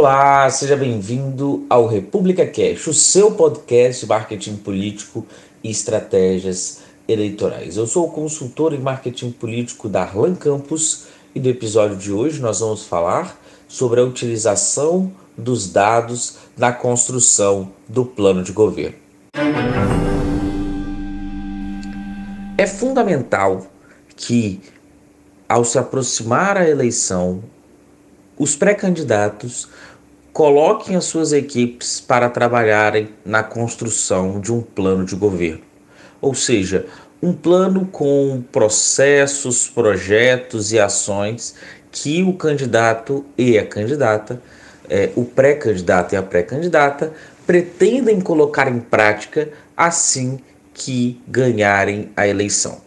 Olá, 0.00 0.48
seja 0.48 0.78
bem-vindo 0.78 1.66
ao 1.68 1.86
República 1.86 2.46
Cash, 2.46 2.86
o 2.86 2.94
seu 2.94 3.32
podcast 3.32 4.00
de 4.00 4.08
marketing 4.08 4.56
político 4.56 5.26
e 5.62 5.70
estratégias 5.70 6.80
eleitorais. 7.06 7.76
Eu 7.76 7.86
sou 7.86 8.06
o 8.06 8.10
consultor 8.10 8.72
em 8.72 8.78
marketing 8.78 9.30
político 9.30 9.90
da 9.90 10.00
Arlan 10.00 10.34
Campus 10.34 11.04
e 11.34 11.38
no 11.38 11.50
episódio 11.50 11.98
de 11.98 12.10
hoje 12.10 12.40
nós 12.40 12.60
vamos 12.60 12.86
falar 12.86 13.38
sobre 13.68 14.00
a 14.00 14.02
utilização 14.02 15.12
dos 15.36 15.70
dados 15.70 16.38
na 16.56 16.72
construção 16.72 17.70
do 17.86 18.06
plano 18.06 18.42
de 18.42 18.52
governo. 18.52 18.96
É 22.56 22.66
fundamental 22.66 23.66
que, 24.16 24.62
ao 25.46 25.62
se 25.62 25.78
aproximar 25.78 26.56
a 26.56 26.66
eleição, 26.66 27.42
os 28.40 28.56
pré-candidatos 28.56 29.68
coloquem 30.40 30.96
as 30.96 31.04
suas 31.04 31.34
equipes 31.34 32.00
para 32.00 32.30
trabalharem 32.30 33.10
na 33.26 33.42
construção 33.42 34.40
de 34.40 34.50
um 34.50 34.62
plano 34.62 35.04
de 35.04 35.14
governo. 35.14 35.60
Ou 36.18 36.34
seja, 36.34 36.86
um 37.22 37.30
plano 37.30 37.84
com 37.84 38.42
processos, 38.50 39.68
projetos 39.68 40.72
e 40.72 40.78
ações 40.78 41.56
que 41.92 42.22
o 42.22 42.32
candidato 42.32 43.22
e 43.36 43.58
a 43.58 43.66
candidata, 43.66 44.40
é, 44.88 45.10
o 45.14 45.26
pré-candidato 45.26 46.14
e 46.14 46.16
a 46.16 46.22
pré-candidata, 46.22 47.12
pretendem 47.46 48.18
colocar 48.18 48.66
em 48.66 48.80
prática 48.80 49.50
assim 49.76 50.40
que 50.72 51.20
ganharem 51.28 52.12
a 52.16 52.26
eleição. 52.26 52.80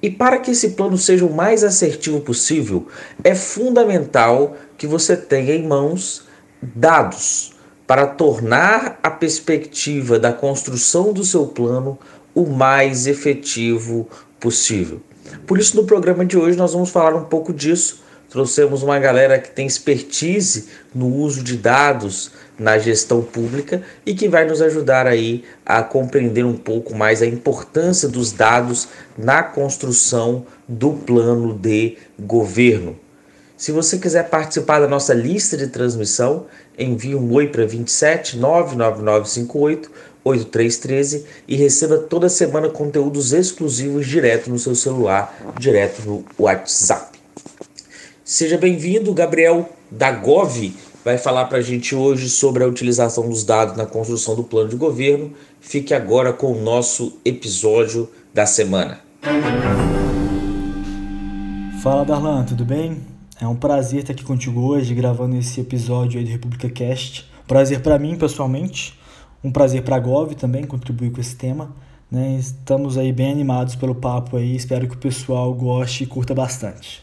E 0.00 0.08
para 0.08 0.38
que 0.38 0.52
esse 0.52 0.70
plano 0.70 0.96
seja 0.96 1.26
o 1.26 1.34
mais 1.34 1.64
assertivo 1.64 2.20
possível, 2.20 2.86
é 3.24 3.34
fundamental 3.34 4.56
que 4.78 4.86
você 4.86 5.16
tenha 5.16 5.56
em 5.56 5.66
mãos 5.66 6.32
dados 6.74 7.52
para 7.86 8.06
tornar 8.06 8.98
a 9.02 9.10
perspectiva 9.10 10.18
da 10.18 10.32
construção 10.32 11.12
do 11.12 11.24
seu 11.24 11.46
plano 11.46 11.98
o 12.34 12.46
mais 12.46 13.06
efetivo 13.06 14.08
possível. 14.40 15.00
Por 15.46 15.58
isso, 15.58 15.76
no 15.76 15.84
programa 15.84 16.24
de 16.24 16.36
hoje, 16.36 16.56
nós 16.56 16.72
vamos 16.72 16.90
falar 16.90 17.14
um 17.14 17.24
pouco 17.24 17.52
disso. 17.52 18.02
Trouxemos 18.28 18.82
uma 18.82 18.98
galera 18.98 19.38
que 19.38 19.50
tem 19.50 19.66
expertise 19.66 20.68
no 20.94 21.06
uso 21.06 21.42
de 21.42 21.56
dados 21.56 22.32
na 22.58 22.78
gestão 22.78 23.22
pública 23.22 23.82
e 24.04 24.14
que 24.14 24.28
vai 24.28 24.44
nos 24.44 24.60
ajudar 24.60 25.06
aí 25.06 25.44
a 25.64 25.82
compreender 25.82 26.44
um 26.44 26.56
pouco 26.56 26.94
mais 26.94 27.22
a 27.22 27.26
importância 27.26 28.08
dos 28.08 28.32
dados 28.32 28.88
na 29.16 29.42
construção 29.42 30.46
do 30.66 30.92
plano 30.92 31.56
de 31.56 31.96
governo. 32.18 32.96
Se 33.64 33.72
você 33.72 33.96
quiser 33.96 34.28
participar 34.28 34.78
da 34.78 34.86
nossa 34.86 35.14
lista 35.14 35.56
de 35.56 35.68
transmissão, 35.68 36.44
envie 36.78 37.14
um 37.14 37.32
oi 37.32 37.48
para 37.48 37.64
27 37.64 38.36
99958 38.36 39.90
8313 40.22 41.24
e 41.48 41.56
receba 41.56 41.96
toda 41.96 42.28
semana 42.28 42.68
conteúdos 42.68 43.32
exclusivos 43.32 44.06
direto 44.06 44.50
no 44.50 44.58
seu 44.58 44.74
celular, 44.74 45.34
direto 45.58 46.02
no 46.02 46.22
WhatsApp. 46.38 47.18
Seja 48.22 48.58
bem-vindo, 48.58 49.14
Gabriel 49.14 49.66
da 49.90 50.12
Gov 50.12 50.74
vai 51.02 51.16
falar 51.16 51.46
para 51.46 51.56
a 51.56 51.62
gente 51.62 51.94
hoje 51.94 52.28
sobre 52.28 52.64
a 52.64 52.66
utilização 52.66 53.30
dos 53.30 53.44
dados 53.44 53.78
na 53.78 53.86
construção 53.86 54.36
do 54.36 54.44
plano 54.44 54.68
de 54.68 54.76
governo. 54.76 55.32
Fique 55.58 55.94
agora 55.94 56.34
com 56.34 56.52
o 56.52 56.60
nosso 56.60 57.18
episódio 57.24 58.10
da 58.34 58.44
semana. 58.44 59.00
Fala 61.82 62.04
Darlan, 62.04 62.44
tudo 62.44 62.62
bem? 62.62 63.13
É 63.40 63.48
um 63.48 63.56
prazer 63.56 64.00
estar 64.00 64.12
aqui 64.12 64.22
contigo 64.22 64.60
hoje 64.60 64.94
gravando 64.94 65.34
esse 65.36 65.60
episódio 65.60 66.20
aí 66.20 66.24
do 66.24 66.30
República 66.30 66.70
Cast. 66.70 67.28
Prazer 67.48 67.82
para 67.82 67.98
mim 67.98 68.16
pessoalmente, 68.16 68.96
um 69.42 69.50
prazer 69.50 69.82
para 69.82 69.96
a 69.96 69.98
Gov 69.98 70.36
também 70.36 70.64
contribuir 70.64 71.10
com 71.10 71.20
esse 71.20 71.34
tema. 71.34 71.74
Né? 72.08 72.36
Estamos 72.36 72.96
aí 72.96 73.12
bem 73.12 73.32
animados 73.32 73.74
pelo 73.74 73.92
papo 73.92 74.36
aí, 74.36 74.54
espero 74.54 74.86
que 74.86 74.94
o 74.94 74.98
pessoal 74.98 75.52
goste 75.52 76.04
e 76.04 76.06
curta 76.06 76.32
bastante. 76.32 77.02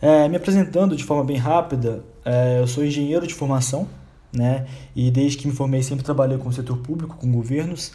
É, 0.00 0.26
me 0.30 0.36
apresentando 0.36 0.96
de 0.96 1.04
forma 1.04 1.22
bem 1.22 1.36
rápida, 1.36 2.02
é, 2.24 2.58
eu 2.58 2.66
sou 2.66 2.82
engenheiro 2.82 3.26
de 3.26 3.34
formação, 3.34 3.86
né? 4.32 4.66
E 4.94 5.10
desde 5.10 5.36
que 5.36 5.46
me 5.46 5.52
formei 5.52 5.82
sempre 5.82 6.04
trabalhei 6.04 6.38
com 6.38 6.48
o 6.48 6.52
setor 6.52 6.78
público, 6.78 7.16
com 7.16 7.30
governos. 7.30 7.92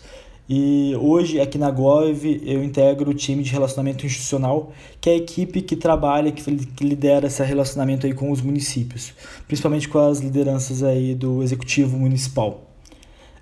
E 0.54 0.94
hoje 1.00 1.40
aqui 1.40 1.58
na 1.58 1.72
Gov 1.72 2.26
eu 2.46 2.62
integro 2.62 3.12
o 3.12 3.14
time 3.14 3.42
de 3.42 3.50
relacionamento 3.54 4.06
institucional, 4.06 4.74
que 5.00 5.10
é 5.10 5.14
a 5.14 5.16
equipe 5.16 5.62
que 5.62 5.78
trabalha, 5.78 6.30
que, 6.30 6.44
lidera 6.84 7.28
esse 7.28 7.42
relacionamento 7.42 8.06
aí 8.06 8.14
com 8.14 8.30
os 8.30 8.42
municípios, 8.42 9.14
principalmente 9.48 9.88
com 9.88 9.98
as 9.98 10.20
lideranças 10.20 10.84
aí 10.84 11.16
do 11.16 11.42
executivo 11.42 11.98
municipal. 11.98 12.70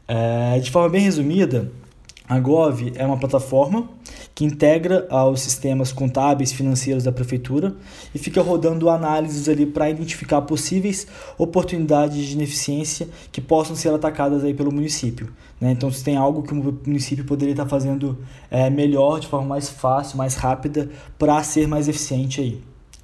É, 0.07 0.59
de 0.59 0.69
forma 0.69 0.87
bem 0.87 1.01
resumida, 1.01 1.71
a 2.27 2.39
Gov 2.39 2.93
é 2.93 3.03
uma 3.03 3.17
plataforma 3.17 3.89
que 4.39 4.45
integra 4.45 5.05
aos 5.09 5.41
sistemas 5.41 5.91
contábeis 5.91 6.53
financeiros 6.53 7.03
da 7.03 7.11
prefeitura 7.11 7.75
e 8.15 8.17
fica 8.17 8.41
rodando 8.41 8.89
análises 8.89 9.49
ali 9.49 9.65
para 9.65 9.89
identificar 9.89 10.41
possíveis 10.43 11.05
oportunidades 11.37 12.25
de 12.25 12.35
ineficiência 12.35 13.09
que 13.33 13.41
possam 13.41 13.75
ser 13.75 13.93
atacadas 13.93 14.45
aí 14.45 14.53
pelo 14.53 14.71
município. 14.71 15.29
Né? 15.59 15.71
Então, 15.71 15.91
se 15.91 16.01
tem 16.05 16.15
algo 16.15 16.41
que 16.41 16.53
o 16.53 16.55
município 16.55 17.25
poderia 17.25 17.51
estar 17.51 17.65
fazendo 17.65 18.17
é, 18.49 18.69
melhor, 18.69 19.19
de 19.19 19.27
forma 19.27 19.45
mais 19.45 19.67
fácil, 19.67 20.17
mais 20.17 20.35
rápida, 20.35 20.89
para 21.17 21.43
ser 21.43 21.67
mais 21.67 21.89
eficiente 21.89 22.39
aí. 22.39 22.61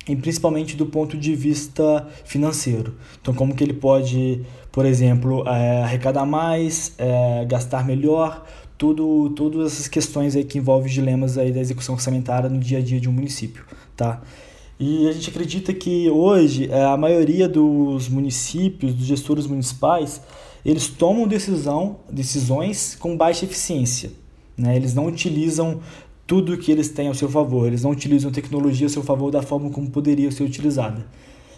E 0.07 0.16
principalmente 0.16 0.78
do 0.78 0.85
ponto 0.85 1.17
de 1.17 1.35
vista 1.35 2.07
financeiro. 2.23 2.96
Então, 3.22 3.34
como 3.34 3.53
que 3.53 3.62
ele 3.62 3.73
pode, 3.73 4.41
por 4.72 4.85
exemplo, 4.85 5.44
é, 5.50 5.84
arrecadar 5.84 6.25
mais, 6.25 6.94
é, 6.97 7.44
gastar 7.46 7.85
melhor, 7.85 8.46
tudo, 8.78 9.30
todas 9.31 9.74
essas 9.74 9.88
questões 9.88 10.36
aí 10.36 10.44
que 10.44 10.58
envolvem 10.58 10.91
dilemas 10.91 11.38
aí 11.38 11.52
da 11.52 11.59
execução 11.59 11.96
orçamentária 11.96 12.50
no 12.50 12.59
dia 12.59 12.80
a 12.80 12.81
dia 12.81 13.00
de 13.00 13.09
um 13.09 13.12
município, 13.12 13.63
tá? 13.96 14.22
E 14.80 15.08
a 15.08 15.12
gente 15.13 15.30
acredita 15.30 15.74
que 15.74 16.09
hoje 16.09 16.69
é, 16.69 16.84
a 16.84 16.97
maioria 16.97 17.47
dos 17.47 18.09
municípios, 18.09 18.94
dos 18.94 19.06
gestores 19.06 19.47
municipais, 19.47 20.22
eles 20.66 20.88
tomam 20.88 21.28
decisão, 21.28 21.97
decisões 22.12 22.96
com 23.00 23.16
baixa 23.16 23.46
eficiência. 23.46 24.12
Né? 24.58 24.75
Eles 24.75 24.94
não 24.94 25.06
utilizam 25.06 25.80
tudo 26.28 26.58
que 26.58 26.72
eles 26.72 26.90
têm 26.90 27.08
ao 27.08 27.14
seu 27.14 27.30
favor, 27.30 27.68
eles 27.68 27.84
não 27.84 27.91
utilizam 27.91 28.31
tecnologia 28.31 28.88
ao 28.88 28.90
seu 28.90 29.03
favor 29.03 29.31
da 29.31 29.41
forma 29.41 29.69
como 29.69 29.90
poderia 29.90 30.30
ser 30.31 30.44
utilizada. 30.44 31.06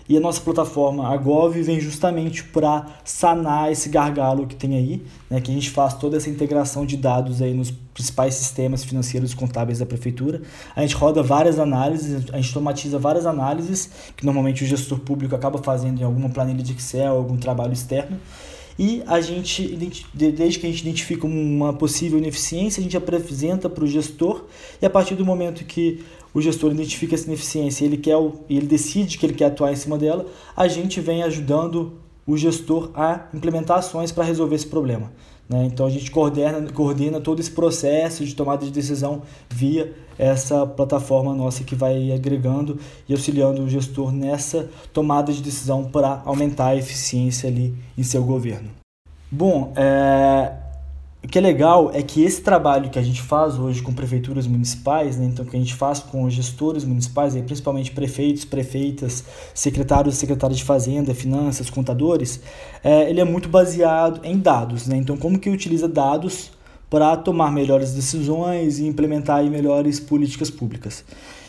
E 0.09 0.15
a 0.15 0.19
nossa 0.19 0.39
plataforma, 0.39 1.07
a 1.13 1.17
Gov, 1.17 1.61
vem 1.61 1.79
justamente 1.79 2.43
para 2.43 2.85
sanar 3.03 3.71
esse 3.71 3.89
gargalo 3.89 4.47
que 4.47 4.55
tem 4.55 4.77
aí, 4.77 5.03
né, 5.29 5.41
que 5.41 5.51
a 5.51 5.53
gente 5.53 5.69
faz 5.69 5.93
toda 5.93 6.15
essa 6.15 6.29
integração 6.29 6.85
de 6.85 6.95
dados 6.95 7.41
aí 7.41 7.53
nos 7.53 7.71
principais 7.71 8.35
sistemas 8.35 8.83
financeiros 8.83 9.33
e 9.33 9.35
contábeis 9.35 9.79
da 9.79 9.85
prefeitura. 9.85 10.41
A 10.75 10.81
gente 10.81 10.95
roda 10.95 11.21
várias 11.21 11.59
análises, 11.59 12.25
a 12.31 12.37
gente 12.37 12.49
automatiza 12.49 12.97
várias 12.97 13.25
análises, 13.25 13.89
que 14.15 14.25
normalmente 14.25 14.63
o 14.63 14.67
gestor 14.67 14.99
público 14.99 15.35
acaba 15.35 15.57
fazendo 15.57 15.99
em 15.99 16.03
alguma 16.03 16.29
planilha 16.29 16.63
de 16.63 16.71
Excel, 16.71 17.13
algum 17.13 17.35
trabalho 17.35 17.73
externo. 17.73 18.17
E 18.79 19.01
a 19.07 19.19
gente, 19.19 19.75
desde 20.13 20.59
que 20.59 20.67
a 20.67 20.69
gente 20.69 20.81
identifica 20.81 21.25
uma 21.25 21.73
possível 21.73 22.19
ineficiência, 22.19 22.79
a 22.79 22.83
gente 22.83 22.95
apresenta 22.95 23.67
para 23.67 23.83
o 23.83 23.87
gestor 23.87 24.45
e 24.79 24.85
a 24.85 24.89
partir 24.89 25.15
do 25.15 25.25
momento 25.25 25.65
que 25.65 26.05
o 26.37 26.41
gestor 26.41 26.71
identifica 26.71 27.15
essa 27.15 27.25
ineficiência 27.25 27.83
ele, 27.83 27.97
quer, 27.97 28.15
ele 28.47 28.67
decide 28.67 29.17
que 29.17 29.25
ele 29.25 29.33
quer 29.33 29.45
atuar 29.45 29.73
em 29.73 29.75
cima 29.75 29.97
dela, 29.97 30.27
a 30.55 30.67
gente 30.67 31.01
vem 31.01 31.23
ajudando 31.23 31.93
o 32.27 32.37
gestor 32.37 32.91
a 32.93 33.25
implementar 33.33 33.79
ações 33.79 34.11
para 34.11 34.23
resolver 34.23 34.55
esse 34.55 34.67
problema. 34.67 35.11
Né? 35.49 35.65
Então 35.65 35.87
a 35.87 35.89
gente 35.89 36.11
coordena, 36.11 36.71
coordena 36.71 37.19
todo 37.19 37.39
esse 37.39 37.49
processo 37.49 38.23
de 38.23 38.35
tomada 38.35 38.63
de 38.63 38.71
decisão 38.71 39.23
via 39.49 39.95
essa 40.15 40.63
plataforma 40.67 41.33
nossa 41.33 41.63
que 41.63 41.73
vai 41.73 42.11
agregando 42.11 42.77
e 43.09 43.13
auxiliando 43.13 43.63
o 43.63 43.67
gestor 43.67 44.11
nessa 44.11 44.69
tomada 44.93 45.33
de 45.33 45.41
decisão 45.41 45.85
para 45.85 46.21
aumentar 46.23 46.67
a 46.67 46.75
eficiência 46.75 47.49
ali 47.49 47.73
em 47.97 48.03
seu 48.03 48.23
governo. 48.23 48.69
Bom, 49.31 49.73
é, 49.75 50.53
o 51.27 51.29
que 51.29 51.37
é 51.37 51.41
legal 51.41 51.91
é 51.93 52.01
que 52.01 52.23
esse 52.23 52.41
trabalho 52.41 52.89
que 52.89 52.97
a 52.97 53.01
gente 53.01 53.21
faz 53.21 53.59
hoje 53.59 53.81
com 53.81 53.91
prefeituras 53.91 54.47
municipais, 54.47 55.17
né, 55.17 55.25
então 55.25 55.43
que 55.43 55.57
a 55.57 55.59
gente 55.59 55.73
faz 55.73 55.99
com 55.99 56.29
gestores 56.29 56.85
municipais, 56.85 57.35
aí, 57.35 57.41
principalmente 57.41 57.91
prefeitos, 57.91 58.45
prefeitas, 58.45 59.25
secretários 59.53 60.15
secretárias 60.15 60.57
de 60.57 60.63
fazenda, 60.63 61.13
finanças, 61.13 61.69
contadores, 61.69 62.39
é, 62.81 63.09
ele 63.09 63.19
é 63.19 63.25
muito 63.25 63.49
baseado 63.49 64.21
em 64.23 64.39
dados. 64.39 64.87
Né? 64.87 64.95
Então, 64.95 65.17
como 65.17 65.37
que 65.37 65.49
utiliza 65.49 65.85
dados 65.85 66.49
para 66.89 67.17
tomar 67.17 67.51
melhores 67.51 67.93
decisões 67.93 68.79
e 68.79 68.87
implementar 68.87 69.39
aí, 69.39 69.49
melhores 69.49 69.99
políticas 69.99 70.49
públicas. 70.49 71.03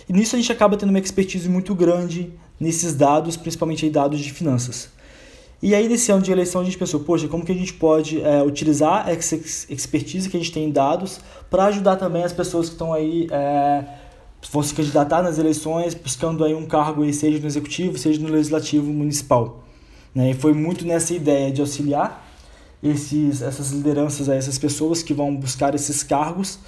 E 0.08 0.12
nisso 0.12 0.34
a 0.34 0.40
gente 0.40 0.50
acaba 0.50 0.76
tendo 0.76 0.88
uma 0.88 0.98
expertise 0.98 1.48
muito 1.48 1.72
grande 1.72 2.32
nesses 2.58 2.96
dados, 2.96 3.36
principalmente 3.36 3.84
aí, 3.84 3.92
dados 3.92 4.18
de 4.18 4.32
finanças. 4.32 4.97
E 5.60 5.74
aí, 5.74 5.88
nesse 5.88 6.12
ano 6.12 6.22
de 6.22 6.30
eleição, 6.30 6.60
a 6.60 6.64
gente 6.64 6.78
pensou, 6.78 7.00
poxa, 7.00 7.26
como 7.26 7.44
que 7.44 7.50
a 7.50 7.54
gente 7.54 7.74
pode 7.74 8.22
é, 8.22 8.42
utilizar 8.42 9.08
essa 9.08 9.34
expertise 9.34 10.30
que 10.30 10.36
a 10.36 10.40
gente 10.40 10.52
tem 10.52 10.66
em 10.66 10.70
dados 10.70 11.20
para 11.50 11.64
ajudar 11.64 11.96
também 11.96 12.22
as 12.22 12.32
pessoas 12.32 12.68
que 12.68 12.74
estão 12.74 12.92
aí, 12.92 13.26
é, 13.30 13.84
se 14.40 14.74
candidatar 14.74 15.20
nas 15.20 15.36
eleições, 15.36 15.94
buscando 15.94 16.44
aí 16.44 16.54
um 16.54 16.64
cargo, 16.64 17.02
aí, 17.02 17.12
seja 17.12 17.40
no 17.40 17.46
executivo, 17.46 17.98
seja 17.98 18.20
no 18.20 18.28
legislativo 18.28 18.92
municipal. 18.92 19.64
Né? 20.14 20.30
E 20.30 20.34
foi 20.34 20.52
muito 20.52 20.86
nessa 20.86 21.12
ideia 21.12 21.50
de 21.50 21.60
auxiliar 21.60 22.24
esses, 22.80 23.42
essas 23.42 23.72
lideranças, 23.72 24.28
essas 24.28 24.58
pessoas 24.58 25.02
que 25.02 25.12
vão 25.12 25.34
buscar 25.34 25.74
esses 25.74 26.04
cargos, 26.04 26.60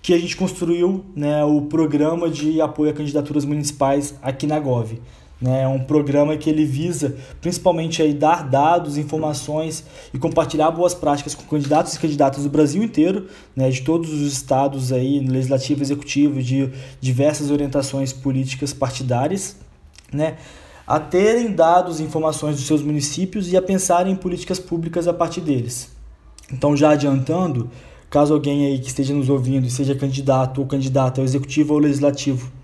que 0.00 0.14
a 0.14 0.18
gente 0.18 0.36
construiu 0.36 1.04
né, 1.16 1.44
o 1.44 1.62
programa 1.62 2.30
de 2.30 2.60
apoio 2.60 2.92
a 2.92 2.94
candidaturas 2.94 3.44
municipais 3.44 4.14
aqui 4.22 4.46
na 4.46 4.60
Gov. 4.60 5.00
Né, 5.38 5.64
é 5.64 5.68
um 5.68 5.80
programa 5.80 6.34
que 6.34 6.48
ele 6.48 6.64
visa 6.64 7.14
principalmente 7.42 8.00
aí 8.00 8.14
dar 8.14 8.42
dados, 8.42 8.96
informações 8.96 9.84
e 10.14 10.18
compartilhar 10.18 10.70
boas 10.70 10.94
práticas 10.94 11.34
com 11.34 11.42
candidatos 11.42 11.94
e 11.94 11.98
candidatas 12.00 12.44
do 12.44 12.48
Brasil 12.48 12.82
inteiro, 12.82 13.26
né, 13.54 13.68
de 13.68 13.82
todos 13.82 14.10
os 14.10 14.32
estados 14.32 14.92
aí, 14.92 15.20
legislativo, 15.20 15.82
executivo, 15.82 16.42
de 16.42 16.72
diversas 17.02 17.50
orientações 17.50 18.14
políticas 18.14 18.72
partidárias, 18.72 19.56
né, 20.10 20.38
a 20.86 20.98
terem 20.98 21.52
dados 21.52 22.00
e 22.00 22.02
informações 22.02 22.56
dos 22.56 22.66
seus 22.66 22.80
municípios 22.80 23.52
e 23.52 23.58
a 23.58 23.62
pensarem 23.62 24.14
em 24.14 24.16
políticas 24.16 24.58
públicas 24.58 25.06
a 25.06 25.12
partir 25.12 25.42
deles. 25.42 25.90
Então, 26.50 26.74
já 26.74 26.90
adiantando, 26.90 27.68
caso 28.08 28.32
alguém 28.32 28.66
aí 28.66 28.78
que 28.78 28.86
esteja 28.86 29.12
nos 29.12 29.28
ouvindo 29.28 29.66
e 29.66 29.70
seja 29.70 29.94
candidato 29.94 30.62
ou 30.62 30.66
candidata 30.66 31.20
ao 31.20 31.26
executivo 31.26 31.74
ou 31.74 31.80
legislativo 31.80 32.55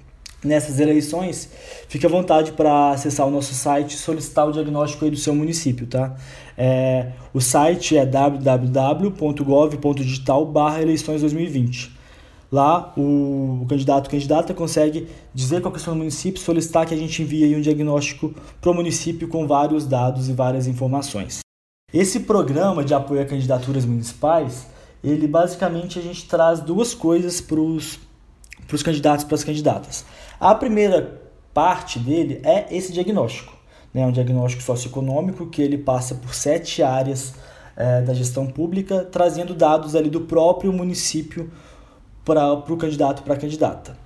nessas 0.45 0.79
eleições, 0.81 1.49
fique 1.89 2.05
à 2.05 2.09
vontade 2.09 2.51
para 2.53 2.91
acessar 2.91 3.27
o 3.27 3.31
nosso 3.31 3.55
site 3.55 3.95
e 3.95 3.99
solicitar 3.99 4.47
o 4.49 4.53
diagnóstico 4.53 5.05
aí 5.05 5.11
do 5.11 5.17
seu 5.17 5.35
município, 5.35 5.87
tá? 5.87 6.17
É, 6.59 7.13
o 7.33 7.41
site 7.41 7.97
é 7.97 8.05
www.gov.digital 8.05 10.53
eleições 10.81 11.21
2020. 11.21 12.03
Lá, 12.51 12.93
o, 12.99 13.65
candidato 13.67 14.11
candidata 14.11 14.53
consegue 14.53 15.09
dizer 15.33 15.63
qual 15.63 15.73
é 15.73 15.77
o 15.79 15.81
seu 15.81 15.95
município, 15.95 16.39
solicitar 16.39 16.85
que 16.85 16.93
a 16.93 16.97
gente 16.97 17.23
envie 17.23 17.57
um 17.57 17.63
diagnóstico 17.63 18.35
para 18.61 18.71
o 18.71 18.75
município 18.75 19.27
com 19.27 19.47
vários 19.47 19.87
dados 19.87 20.29
e 20.29 20.35
várias 20.35 20.67
informações. 20.67 21.39
Esse 21.95 22.21
programa 22.21 22.85
de 22.85 22.93
apoio 22.93 23.23
a 23.23 23.25
candidaturas 23.25 23.87
municipais, 23.87 24.67
ele 25.03 25.27
basicamente 25.27 25.99
a 25.99 26.03
gente 26.03 26.29
traz 26.29 26.61
duas 26.61 26.95
coisas 26.95 27.41
para 27.41 27.59
os 27.59 27.99
candidatos 28.83 29.25
e 29.25 29.27
para 29.27 29.35
as 29.35 29.45
candidatas. 29.45 30.05
A 30.41 30.55
primeira 30.55 31.21
parte 31.53 31.99
dele 31.99 32.41
é 32.43 32.67
esse 32.75 32.93
diagnóstico, 32.93 33.57
né? 33.93 34.07
um 34.07 34.13
diagnóstico 34.13 34.63
socioeconômico 34.63 35.47
que 35.47 35.61
ele 35.61 35.79
passa 35.79 36.15
por 36.15 36.35
sete 36.35 36.83
áreas 36.83 37.35
é, 37.77 38.01
da 38.03 38.15
gestão 38.15 38.47
pública, 38.47 39.07
trazendo 39.11 39.55
dados 39.55 39.95
ali 39.95 40.11
do 40.11 40.23
próprio 40.23 40.73
município 40.73 41.51
para 42.25 42.53
o 42.53 42.77
candidato 42.77 43.23
para 43.23 43.35
a 43.35 43.37
candidata. 43.37 43.97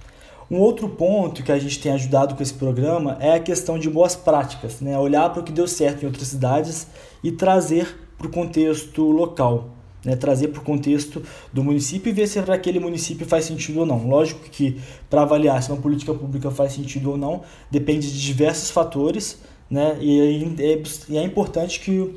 Um 0.51 0.59
outro 0.59 0.89
ponto 0.89 1.43
que 1.43 1.51
a 1.51 1.59
gente 1.59 1.81
tem 1.81 1.93
ajudado 1.93 2.35
com 2.35 2.43
esse 2.43 2.55
programa 2.55 3.17
é 3.21 3.35
a 3.35 3.41
questão 3.41 3.79
de 3.79 3.91
boas 3.91 4.15
práticas, 4.15 4.81
né? 4.81 4.97
olhar 4.99 5.31
para 5.31 5.41
o 5.41 5.45
que 5.45 5.53
deu 5.53 5.67
certo 5.67 6.03
em 6.03 6.07
outras 6.07 6.29
cidades 6.29 6.87
e 7.23 7.33
trazer 7.33 7.99
para 8.17 8.29
o 8.29 8.31
contexto 8.31 9.03
local 9.11 9.76
né, 10.07 10.15
trazer 10.15 10.49
para 10.49 10.61
o 10.61 10.65
contexto 10.65 11.21
do 11.53 11.65
município 11.65 12.09
e 12.09 12.13
ver 12.13 12.29
se 12.29 12.41
para 12.41 12.55
aquele 12.55 12.79
município 12.79 13.27
faz 13.27 13.45
sentido 13.45 13.81
ou 13.81 13.87
não. 13.87 14.07
Lógico 14.07 14.49
que 14.49 14.81
para 15.11 15.23
avaliar 15.23 15.61
se 15.61 15.73
uma 15.73 15.83
política 15.83 16.15
pública 16.15 16.49
faz 16.51 16.73
sentido 16.73 17.11
ou 17.11 17.19
não 17.19 17.43
depende 17.69 18.11
de 18.11 18.23
diversos 18.23 18.71
fatores, 18.71 19.41
né, 19.69 19.99
e 20.01 20.55
é, 20.61 21.17
é, 21.17 21.19
é 21.19 21.23
importante 21.25 21.81
que 21.81 22.15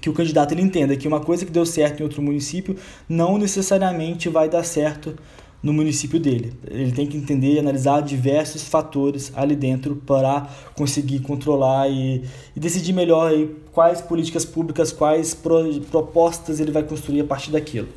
que 0.00 0.08
o 0.08 0.14
candidato 0.14 0.52
ele 0.52 0.62
entenda 0.62 0.96
que 0.96 1.06
uma 1.06 1.20
coisa 1.20 1.44
que 1.44 1.52
deu 1.52 1.66
certo 1.66 2.00
em 2.00 2.02
outro 2.04 2.22
município 2.22 2.74
não 3.06 3.36
necessariamente 3.36 4.30
vai 4.30 4.48
dar 4.48 4.62
certo 4.62 5.14
no 5.62 5.72
município 5.72 6.18
dele. 6.18 6.52
Ele 6.68 6.92
tem 6.92 7.06
que 7.06 7.16
entender 7.16 7.54
e 7.54 7.58
analisar 7.58 8.00
diversos 8.00 8.64
fatores 8.64 9.32
ali 9.34 9.54
dentro 9.54 9.96
para 9.96 10.48
conseguir 10.74 11.20
controlar 11.20 11.88
e, 11.88 12.24
e 12.56 12.60
decidir 12.60 12.92
melhor 12.92 13.32
quais 13.72 14.00
políticas 14.00 14.44
públicas, 14.44 14.90
quais 14.92 15.34
pro, 15.34 15.80
propostas 15.90 16.60
ele 16.60 16.72
vai 16.72 16.82
construir 16.82 17.20
a 17.20 17.24
partir 17.24 17.50
daquilo. 17.50 17.88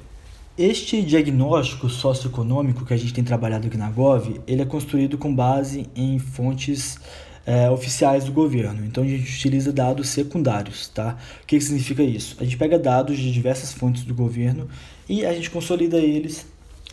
Este 0.57 1.01
diagnóstico 1.01 1.89
socioeconômico 1.89 2.85
que 2.85 2.93
a 2.93 2.97
gente 2.97 3.13
tem 3.13 3.23
trabalhado 3.23 3.67
aqui 3.67 3.77
na 3.77 3.89
Gov, 3.89 4.39
ele 4.45 4.61
é 4.61 4.65
construído 4.65 5.17
com 5.17 5.33
base 5.33 5.87
em 5.95 6.19
fontes 6.19 6.99
é, 7.45 7.69
oficiais 7.69 8.23
do 8.25 8.31
governo. 8.31 8.85
Então 8.85 9.03
a 9.03 9.07
gente 9.07 9.23
utiliza 9.23 9.73
dados 9.73 10.09
secundários, 10.09 10.89
tá? 10.89 11.17
O 11.41 11.47
que, 11.47 11.57
que 11.57 11.63
significa 11.63 12.03
isso? 12.03 12.35
A 12.39 12.43
gente 12.43 12.57
pega 12.57 12.77
dados 12.77 13.17
de 13.17 13.31
diversas 13.31 13.73
fontes 13.73 14.03
do 14.03 14.13
governo 14.13 14.69
e 15.09 15.25
a 15.25 15.33
gente 15.33 15.49
consolida 15.49 15.97
eles 15.97 16.45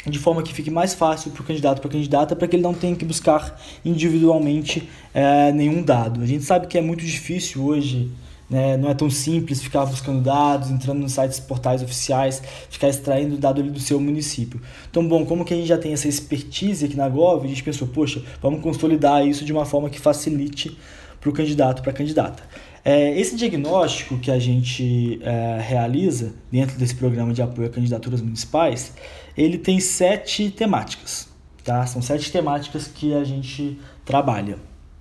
de 0.06 0.18
forma 0.18 0.42
que 0.42 0.52
fique 0.54 0.70
mais 0.70 0.94
fácil 0.94 1.30
para 1.30 1.42
o 1.42 1.44
candidato 1.44 1.80
para 1.80 1.88
a 1.88 1.92
candidata, 1.92 2.36
para 2.36 2.48
que 2.48 2.56
ele 2.56 2.62
não 2.62 2.72
tenha 2.72 2.96
que 2.96 3.04
buscar 3.04 3.60
individualmente 3.84 4.88
é, 5.12 5.52
nenhum 5.52 5.82
dado. 5.82 6.22
A 6.22 6.26
gente 6.26 6.44
sabe 6.44 6.66
que 6.66 6.78
é 6.78 6.80
muito 6.80 7.04
difícil 7.04 7.62
hoje, 7.62 8.10
né, 8.48 8.76
não 8.76 8.90
é 8.90 8.94
tão 8.94 9.10
simples 9.10 9.62
ficar 9.62 9.84
buscando 9.84 10.22
dados, 10.22 10.70
entrando 10.70 11.00
nos 11.00 11.12
sites 11.12 11.38
portais 11.38 11.82
oficiais, 11.82 12.42
ficar 12.68 12.88
extraindo 12.88 13.36
dado 13.36 13.60
ali 13.60 13.70
do 13.70 13.78
seu 13.78 14.00
município. 14.00 14.60
Então, 14.90 15.06
bom, 15.06 15.24
como 15.24 15.44
que 15.44 15.54
a 15.54 15.56
gente 15.56 15.68
já 15.68 15.78
tem 15.78 15.92
essa 15.92 16.08
expertise 16.08 16.84
aqui 16.84 16.96
na 16.96 17.08
Gov, 17.08 17.44
a 17.44 17.48
gente 17.48 17.62
pensou, 17.62 17.86
poxa, 17.86 18.22
vamos 18.42 18.60
consolidar 18.60 19.24
isso 19.26 19.44
de 19.44 19.52
uma 19.52 19.64
forma 19.64 19.88
que 19.90 20.00
facilite 20.00 20.76
para 21.20 21.30
o 21.30 21.32
candidato 21.32 21.82
para 21.82 21.90
a 21.90 21.94
candidata. 21.94 22.42
É, 22.82 23.18
esse 23.18 23.36
diagnóstico 23.36 24.18
que 24.18 24.30
a 24.30 24.38
gente 24.38 25.20
é, 25.22 25.58
realiza 25.60 26.32
dentro 26.50 26.78
desse 26.78 26.94
programa 26.94 27.32
de 27.32 27.42
apoio 27.42 27.68
a 27.68 27.70
candidaturas 27.70 28.22
municipais, 28.22 28.94
ele 29.42 29.56
tem 29.56 29.80
sete 29.80 30.50
temáticas, 30.50 31.28
tá? 31.64 31.86
São 31.86 32.02
sete 32.02 32.30
temáticas 32.30 32.86
que 32.86 33.14
a 33.14 33.24
gente 33.24 33.78
trabalha. 34.04 34.58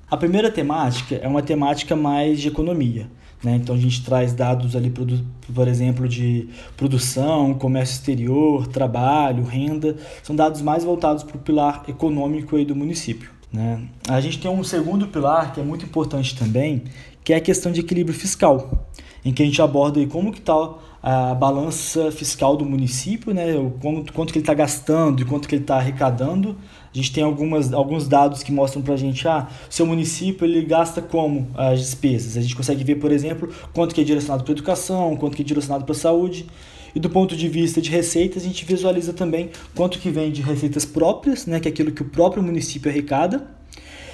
A 0.10 0.16
primeira 0.16 0.50
temática 0.50 1.16
é 1.16 1.28
uma 1.28 1.42
temática 1.42 1.96
mais 1.96 2.40
de 2.40 2.48
economia, 2.48 3.10
né? 3.44 3.56
Então 3.56 3.76
a 3.76 3.78
gente 3.78 4.04
traz 4.04 4.34
dados 4.34 4.76
ali, 4.76 4.90
por 4.90 5.68
exemplo, 5.68 6.08
de 6.08 6.48
produção, 6.78 7.54
comércio 7.54 7.96
exterior, 7.96 8.66
trabalho, 8.68 9.44
renda, 9.44 9.98
são 10.24 10.36
dados 10.36 10.62
mais 10.62 10.84
voltados 10.84 11.24
para 11.24 11.36
o 11.36 11.40
pilar 11.40 11.84
econômico 11.88 12.56
aí 12.56 12.64
do 12.64 12.76
município. 12.76 13.30
Né? 13.52 13.82
A 14.08 14.22
gente 14.22 14.40
tem 14.40 14.50
um 14.50 14.64
segundo 14.64 15.08
pilar 15.08 15.54
que 15.54 15.60
é 15.60 15.64
muito 15.64 15.84
importante 15.84 16.38
também, 16.38 16.84
que 17.24 17.34
é 17.34 17.38
a 17.38 17.42
questão 17.42 17.72
de 17.72 17.82
equilíbrio 17.82 18.18
fiscal, 18.18 18.88
em 19.24 19.34
que 19.34 19.44
a 19.44 19.46
gente 19.46 19.62
aborda 19.62 20.00
aí 20.00 20.08
como 20.08 20.32
que 20.32 20.40
está 20.40 20.76
a 21.02 21.34
balança 21.34 22.12
fiscal 22.12 22.58
do 22.58 22.66
município, 22.66 23.34
né? 23.34 23.56
o 23.56 23.72
quanto, 23.82 24.14
quanto 24.14 24.34
que 24.34 24.40
ele 24.40 24.44
está 24.44 24.54
gastando 24.54 25.22
e 25.22 25.26
quanto 25.26 25.48
que 25.48 25.56
ele 25.56 25.64
está 25.64 25.78
arrecadando. 25.78 26.58
A 26.94 26.98
gente 26.98 27.14
tem 27.14 27.24
algumas, 27.24 27.72
alguns 27.72 28.08
dados 28.08 28.44
que 28.44 28.52
mostram 28.52 28.82
para 28.82 28.96
a 28.96 28.98
gente, 28.98 29.28
ah, 29.28 29.48
seu 29.70 29.86
município 29.86 30.46
ele 30.46 30.62
gasta 30.64 31.02
como 31.02 31.48
as 31.56 31.80
despesas. 31.80 32.36
A 32.36 32.42
gente 32.42 32.56
consegue 32.56 32.84
ver, 32.84 32.96
por 32.96 33.12
exemplo, 33.12 33.50
quanto 33.74 33.94
que 33.96 34.02
é 34.02 34.04
direcionado 34.04 34.44
para 34.44 34.52
educação, 34.52 35.16
quanto 35.16 35.36
que 35.36 35.42
é 35.42 35.46
direcionado 35.46 35.86
para 35.86 35.96
saúde. 35.96 36.48
E 36.94 37.00
do 37.00 37.10
ponto 37.10 37.36
de 37.36 37.48
vista 37.48 37.80
de 37.80 37.92
receitas, 37.92 38.44
a 38.44 38.46
gente 38.48 38.66
visualiza 38.66 39.14
também 39.14 39.52
quanto 39.76 40.00
que 40.00 40.10
vem 40.10 40.32
de 40.32 40.42
receitas 40.42 40.86
próprias, 40.86 41.46
né, 41.46 41.60
que 41.60 41.68
é 41.68 41.72
aquilo 41.72 41.92
que 41.92 42.02
o 42.02 42.06
próprio 42.06 42.42
município 42.42 42.90
arrecada, 42.90 43.48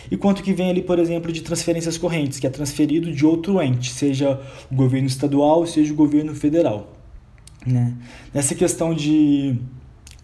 e 0.10 0.18
quanto 0.18 0.44
que 0.44 0.54
vem 0.54 0.70
ali, 0.70 0.82
por 0.82 1.00
exemplo, 1.00 1.32
de 1.32 1.42
transferências 1.42 1.98
correntes, 1.98 2.40
que 2.40 2.48
é 2.48 2.50
transferido 2.50 3.12
de 3.12 3.26
outro 3.26 3.62
ente, 3.62 3.92
seja 3.92 4.40
o 4.72 4.76
governo 4.76 5.08
estadual, 5.08 5.66
seja 5.66 5.92
o 5.94 5.96
governo 5.96 6.36
federal. 6.36 6.94
Né? 7.66 7.94
Nessa 8.34 8.54
questão 8.54 8.94
de, 8.94 9.56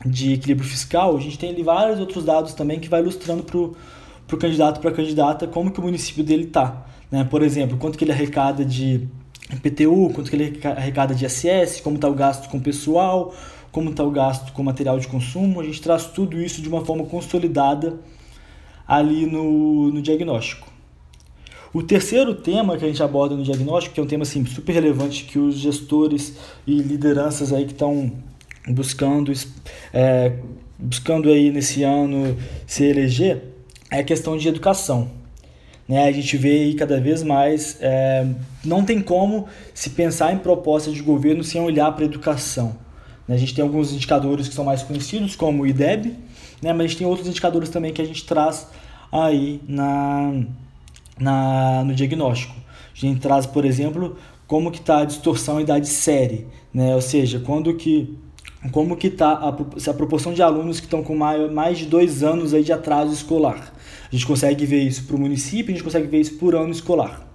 de 0.06 0.34
equilíbrio 0.34 0.68
fiscal, 0.68 1.18
a 1.18 1.20
gente 1.20 1.38
tem 1.40 1.50
ali 1.50 1.64
vários 1.64 2.00
outros 2.00 2.24
dados 2.24 2.54
também 2.54 2.80
que 2.80 2.88
vai 2.88 3.02
ilustrando 3.02 3.44
para 3.44 3.58
o 3.58 4.38
candidato 4.38 4.80
para 4.80 4.92
a 4.92 4.94
candidata 4.94 5.48
como 5.48 5.72
que 5.72 5.80
o 5.80 5.84
município 5.84 6.24
dele 6.24 6.44
está. 6.44 6.86
Né? 7.10 7.24
Por 7.24 7.42
exemplo, 7.42 7.78
quanto 7.78 7.98
que 7.98 8.04
ele 8.04 8.12
arrecada 8.12 8.64
de 8.64 9.08
IPTU, 9.52 10.12
quanto 10.14 10.30
que 10.30 10.36
ele 10.36 10.60
arrecada 10.64 11.14
de 11.16 11.26
ISS, 11.26 11.82
como 11.82 11.96
está 11.96 12.08
o 12.08 12.14
gasto 12.14 12.50
com 12.50 12.60
pessoal, 12.60 13.34
como 13.72 13.90
está 13.90 14.04
o 14.04 14.12
gasto 14.12 14.54
com 14.54 14.64
material 14.64 15.00
de 15.00 15.08
consumo. 15.08 15.60
A 15.60 15.64
gente 15.64 15.82
traz 15.82 16.06
tudo 16.06 16.40
isso 16.40 16.62
de 16.62 16.70
uma 16.70 16.86
forma 16.86 17.06
consolidada 17.06 18.00
ali 18.92 19.26
no, 19.26 19.90
no 19.90 20.02
diagnóstico. 20.02 20.68
O 21.74 21.82
terceiro 21.82 22.36
tema 22.36 22.76
que 22.76 22.84
a 22.84 22.88
gente 22.90 23.02
aborda 23.02 23.38
no 23.38 23.42
diagnóstico, 23.42 23.96
que 23.96 24.02
é 24.02 24.04
um 24.04 24.08
tema 24.08 24.24
assim, 24.24 24.46
super 24.46 24.74
relevante 24.74 25.24
que 25.24 25.40
os 25.40 25.56
gestores 25.56 26.36
e 26.68 26.76
lideranças 26.76 27.54
aí 27.54 27.64
que 27.64 27.72
estão 27.72 28.12
buscando, 28.68 29.32
é, 29.94 30.34
buscando 30.78 31.30
aí 31.30 31.50
nesse 31.52 31.84
ano 31.84 32.38
se 32.68 32.84
eleger, 32.84 33.42
é 33.90 34.00
a 34.00 34.04
questão 34.04 34.36
de 34.36 34.46
educação. 34.50 35.10
Né? 35.88 36.04
A 36.04 36.12
gente 36.12 36.36
vê 36.36 36.64
aí 36.64 36.74
cada 36.74 37.00
vez 37.00 37.24
mais, 37.24 37.78
é, 37.80 38.28
não 38.66 38.84
tem 38.84 39.02
como 39.02 39.48
se 39.74 39.92
pensar 39.92 40.34
em 40.34 40.38
proposta 40.38 40.92
de 40.92 41.02
governo 41.02 41.46
sem 41.46 41.62
olhar 41.62 41.90
para 41.94 42.04
a 42.04 42.08
educação. 42.08 42.76
Né? 43.26 43.36
A 43.36 43.38
gente 43.38 43.56
tem 43.56 43.64
alguns 43.64 43.94
indicadores 43.94 44.50
que 44.50 44.54
são 44.54 44.66
mais 44.66 44.84
conhecidos, 44.84 45.34
como 45.34 45.64
o 45.64 45.68
IDEB, 45.68 46.08
né? 46.62 46.74
mas 46.74 46.80
a 46.80 46.88
gente 46.88 46.98
tem 46.98 47.08
outros 47.08 47.30
indicadores 47.30 47.70
também 47.70 47.94
que 47.94 48.02
a 48.02 48.06
gente 48.06 48.26
traz 48.26 48.68
aí 49.12 49.62
na, 49.68 50.44
na, 51.20 51.84
no 51.84 51.94
diagnóstico. 51.94 52.56
A 52.94 53.00
gente 53.00 53.20
traz, 53.20 53.46
por 53.46 53.66
exemplo, 53.66 54.16
como 54.48 54.72
que 54.72 54.80
está 54.80 55.00
a 55.00 55.06
distorção 55.06 55.60
em 55.60 55.64
idade 55.64 55.88
série, 55.88 56.48
né? 56.74 56.94
ou 56.96 57.02
seja, 57.02 57.40
quando 57.40 57.74
que, 57.74 58.18
como 58.72 58.96
que 58.96 59.08
está 59.08 59.32
a, 59.32 59.50
a 59.50 59.94
proporção 59.94 60.34
de 60.34 60.42
alunos 60.42 60.80
que 60.80 60.86
estão 60.86 61.04
com 61.04 61.16
mais, 61.16 61.52
mais 61.52 61.78
de 61.78 61.86
dois 61.86 62.24
anos 62.24 62.54
aí 62.54 62.64
de 62.64 62.72
atraso 62.72 63.14
escolar. 63.14 63.74
A 64.12 64.16
gente 64.16 64.28
consegue 64.28 64.66
ver 64.66 64.84
isso 64.84 65.06
para 65.06 65.16
o 65.16 65.20
município, 65.20 65.74
a 65.74 65.76
gente 65.76 65.84
consegue 65.84 66.08
ver 66.08 66.20
isso 66.20 66.38
por 66.38 66.54
ano 66.54 66.72
escolar. 66.72 67.28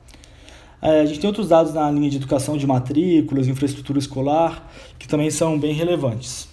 É, 0.81 1.01
a 1.01 1.07
gente 1.07 1.19
tem 1.19 1.27
outros 1.27 1.49
dados 1.49 1.73
na 1.73 1.91
linha 1.91 2.11
de 2.11 2.17
educação 2.17 2.57
de 2.57 2.67
matrículas, 2.67 3.49
infraestrutura 3.49 3.99
escolar, 3.99 4.71
que 4.99 5.09
também 5.09 5.31
são 5.31 5.59
bem 5.59 5.73
relevantes. 5.73 6.49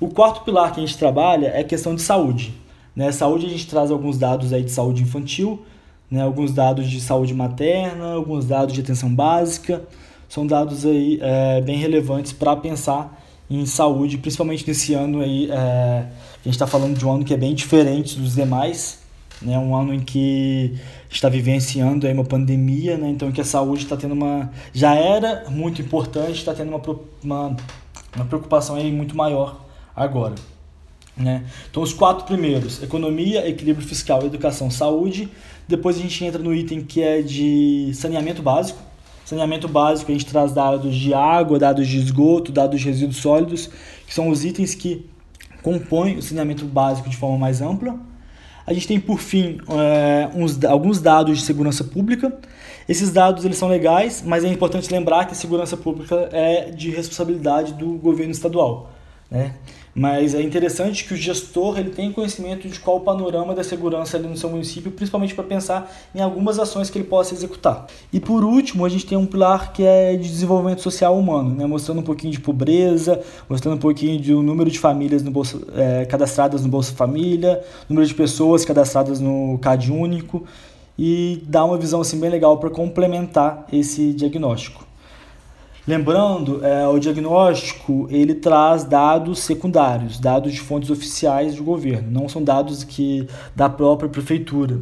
O 0.00 0.08
quarto 0.08 0.42
pilar 0.42 0.72
que 0.72 0.80
a 0.80 0.86
gente 0.86 0.96
trabalha 0.96 1.48
é 1.48 1.60
a 1.60 1.64
questão 1.64 1.94
de 1.94 2.00
saúde. 2.00 2.54
Né? 2.98 3.12
Saúde 3.12 3.46
a 3.46 3.48
gente 3.48 3.68
traz 3.68 3.92
alguns 3.92 4.18
dados 4.18 4.52
aí 4.52 4.64
de 4.64 4.72
saúde 4.72 5.04
infantil, 5.04 5.62
né? 6.10 6.20
alguns 6.20 6.50
dados 6.50 6.90
de 6.90 7.00
saúde 7.00 7.32
materna, 7.32 8.14
alguns 8.14 8.44
dados 8.44 8.74
de 8.74 8.80
atenção 8.80 9.14
básica. 9.14 9.84
São 10.28 10.44
dados 10.44 10.84
aí 10.84 11.20
é, 11.22 11.60
bem 11.60 11.78
relevantes 11.78 12.32
para 12.32 12.56
pensar 12.56 13.24
em 13.48 13.64
saúde, 13.64 14.18
principalmente 14.18 14.66
nesse 14.66 14.94
ano 14.94 15.20
aí. 15.20 15.48
É, 15.48 15.54
a 15.54 16.42
gente 16.42 16.54
está 16.54 16.66
falando 16.66 16.98
de 16.98 17.06
um 17.06 17.12
ano 17.12 17.24
que 17.24 17.32
é 17.32 17.36
bem 17.36 17.54
diferente 17.54 18.18
dos 18.18 18.34
demais, 18.34 18.98
né? 19.40 19.56
Um 19.56 19.76
ano 19.76 19.94
em 19.94 20.00
que 20.00 20.76
está 21.08 21.28
vivenciando 21.28 22.04
aí 22.04 22.12
uma 22.12 22.24
pandemia, 22.24 22.98
né? 22.98 23.10
Então 23.10 23.30
que 23.30 23.40
a 23.40 23.44
saúde 23.44 23.84
está 23.84 23.96
tendo 23.96 24.12
uma 24.12 24.50
já 24.74 24.92
era 24.96 25.48
muito 25.48 25.80
importante, 25.80 26.32
está 26.32 26.52
tendo 26.52 26.70
uma, 26.70 26.82
uma, 27.22 27.56
uma 28.16 28.24
preocupação 28.24 28.74
aí 28.74 28.90
muito 28.90 29.16
maior 29.16 29.64
agora. 29.94 30.34
Né? 31.18 31.42
Então, 31.70 31.82
os 31.82 31.92
quatro 31.92 32.24
primeiros: 32.24 32.82
economia, 32.82 33.48
equilíbrio 33.48 33.86
fiscal, 33.86 34.24
educação, 34.24 34.70
saúde. 34.70 35.28
Depois 35.66 35.96
a 35.96 36.00
gente 36.00 36.24
entra 36.24 36.40
no 36.40 36.54
item 36.54 36.82
que 36.82 37.02
é 37.02 37.20
de 37.20 37.90
saneamento 37.94 38.42
básico. 38.42 38.78
Saneamento 39.24 39.68
básico, 39.68 40.10
a 40.10 40.14
gente 40.14 40.24
traz 40.24 40.52
dados 40.52 40.94
de 40.94 41.12
água, 41.12 41.58
dados 41.58 41.86
de 41.86 41.98
esgoto, 41.98 42.50
dados 42.50 42.80
de 42.80 42.86
resíduos 42.86 43.18
sólidos, 43.18 43.68
que 44.06 44.14
são 44.14 44.30
os 44.30 44.42
itens 44.42 44.74
que 44.74 45.04
compõem 45.62 46.16
o 46.16 46.22
saneamento 46.22 46.64
básico 46.64 47.10
de 47.10 47.16
forma 47.16 47.36
mais 47.36 47.60
ampla. 47.60 47.98
A 48.66 48.72
gente 48.72 48.88
tem, 48.88 48.98
por 48.98 49.18
fim, 49.18 49.58
é, 49.68 50.30
uns, 50.34 50.62
alguns 50.64 51.00
dados 51.00 51.38
de 51.38 51.44
segurança 51.44 51.84
pública. 51.84 52.32
Esses 52.88 53.10
dados 53.10 53.44
eles 53.44 53.58
são 53.58 53.68
legais, 53.68 54.22
mas 54.24 54.44
é 54.44 54.48
importante 54.48 54.90
lembrar 54.90 55.26
que 55.26 55.32
a 55.32 55.34
segurança 55.34 55.76
pública 55.76 56.28
é 56.32 56.70
de 56.70 56.90
responsabilidade 56.90 57.74
do 57.74 57.92
governo 57.98 58.32
estadual. 58.32 58.90
Né? 59.30 59.54
Mas 59.98 60.32
é 60.32 60.40
interessante 60.40 61.04
que 61.04 61.12
o 61.12 61.16
gestor 61.16 61.76
ele 61.76 61.90
tenha 61.90 62.12
conhecimento 62.12 62.68
de 62.68 62.78
qual 62.78 62.98
o 62.98 63.00
panorama 63.00 63.52
da 63.52 63.64
segurança 63.64 64.16
ali 64.16 64.28
no 64.28 64.36
seu 64.36 64.48
município, 64.48 64.92
principalmente 64.92 65.34
para 65.34 65.42
pensar 65.42 65.92
em 66.14 66.20
algumas 66.20 66.60
ações 66.60 66.88
que 66.88 66.98
ele 66.98 67.08
possa 67.08 67.34
executar. 67.34 67.88
E 68.12 68.20
por 68.20 68.44
último, 68.44 68.84
a 68.84 68.88
gente 68.88 69.04
tem 69.04 69.18
um 69.18 69.26
pilar 69.26 69.72
que 69.72 69.82
é 69.82 70.12
de 70.12 70.28
desenvolvimento 70.28 70.82
social 70.82 71.18
humano, 71.18 71.52
né? 71.52 71.66
mostrando 71.66 71.98
um 71.98 72.04
pouquinho 72.04 72.32
de 72.32 72.38
pobreza, 72.38 73.20
mostrando 73.48 73.74
um 73.74 73.80
pouquinho 73.80 74.22
do 74.22 74.40
número 74.40 74.70
de 74.70 74.78
famílias 74.78 75.20
no 75.24 75.32
é, 75.74 76.04
cadastradas 76.04 76.62
no 76.62 76.68
Bolsa 76.68 76.92
Família, 76.92 77.60
número 77.88 78.06
de 78.06 78.14
pessoas 78.14 78.64
cadastradas 78.64 79.18
no 79.18 79.58
CAD 79.58 79.90
Único, 79.90 80.44
e 80.96 81.42
dá 81.44 81.64
uma 81.64 81.76
visão 81.76 82.00
assim, 82.00 82.20
bem 82.20 82.30
legal 82.30 82.56
para 82.58 82.70
complementar 82.70 83.66
esse 83.72 84.12
diagnóstico. 84.12 84.87
Lembrando, 85.88 86.62
é, 86.62 86.86
o 86.86 86.98
diagnóstico 86.98 88.06
ele 88.10 88.34
traz 88.34 88.84
dados 88.84 89.38
secundários, 89.38 90.20
dados 90.20 90.52
de 90.52 90.60
fontes 90.60 90.90
oficiais 90.90 91.54
do 91.54 91.64
governo, 91.64 92.10
não 92.10 92.28
são 92.28 92.44
dados 92.44 92.84
que 92.84 93.26
da 93.56 93.70
própria 93.70 94.06
prefeitura. 94.06 94.80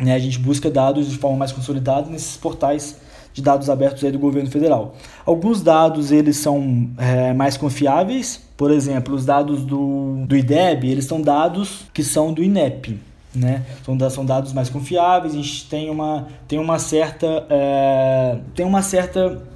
Né? 0.00 0.12
A 0.12 0.18
gente 0.18 0.40
busca 0.40 0.68
dados 0.68 1.08
de 1.08 1.16
forma 1.16 1.36
mais 1.36 1.52
consolidada 1.52 2.10
nesses 2.10 2.36
portais 2.36 3.00
de 3.32 3.40
dados 3.40 3.70
abertos 3.70 4.02
do 4.10 4.18
governo 4.18 4.50
federal. 4.50 4.96
Alguns 5.24 5.62
dados 5.62 6.10
eles 6.10 6.38
são 6.38 6.90
é, 6.98 7.32
mais 7.32 7.56
confiáveis, 7.56 8.42
por 8.56 8.72
exemplo, 8.72 9.14
os 9.14 9.24
dados 9.24 9.64
do, 9.64 10.26
do 10.26 10.36
IDEB, 10.36 10.90
eles 10.90 11.04
são 11.04 11.22
dados 11.22 11.84
que 11.94 12.02
são 12.02 12.32
do 12.32 12.42
INEP, 12.42 12.98
né? 13.32 13.62
São, 13.84 14.10
são 14.10 14.26
dados 14.26 14.52
mais 14.52 14.68
confiáveis, 14.68 15.34
a 15.34 15.36
gente 15.36 15.68
tem 15.68 15.88
uma, 15.88 16.26
tem 16.48 16.58
uma 16.58 16.80
certa 16.80 17.46
é, 17.48 18.38
tem 18.56 18.66
uma 18.66 18.82
certa 18.82 19.51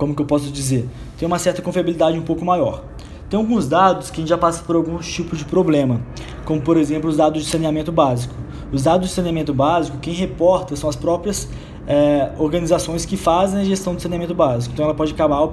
como 0.00 0.14
que 0.14 0.22
eu 0.22 0.26
posso 0.26 0.50
dizer, 0.50 0.88
tem 1.18 1.26
uma 1.26 1.38
certa 1.38 1.60
confiabilidade 1.60 2.18
um 2.18 2.22
pouco 2.22 2.42
maior. 2.42 2.82
Tem 3.28 3.38
alguns 3.38 3.68
dados 3.68 4.08
que 4.08 4.16
a 4.16 4.20
gente 4.20 4.30
já 4.30 4.38
passa 4.38 4.64
por 4.64 4.74
alguns 4.74 5.06
tipos 5.12 5.38
de 5.38 5.44
problema, 5.44 6.00
como 6.46 6.58
por 6.62 6.78
exemplo 6.78 7.10
os 7.10 7.18
dados 7.18 7.44
de 7.44 7.50
saneamento 7.50 7.92
básico. 7.92 8.34
Os 8.72 8.82
dados 8.82 9.10
de 9.10 9.14
saneamento 9.14 9.52
básico, 9.52 9.98
quem 9.98 10.14
reporta 10.14 10.74
são 10.74 10.88
as 10.88 10.96
próprias 10.96 11.50
é, 11.86 12.32
organizações 12.38 13.04
que 13.04 13.14
fazem 13.14 13.60
a 13.60 13.64
gestão 13.64 13.94
do 13.94 14.00
saneamento 14.00 14.34
básico. 14.34 14.72
Então 14.72 14.86
ela 14.86 14.94
pode 14.94 15.12
acabar 15.12 15.50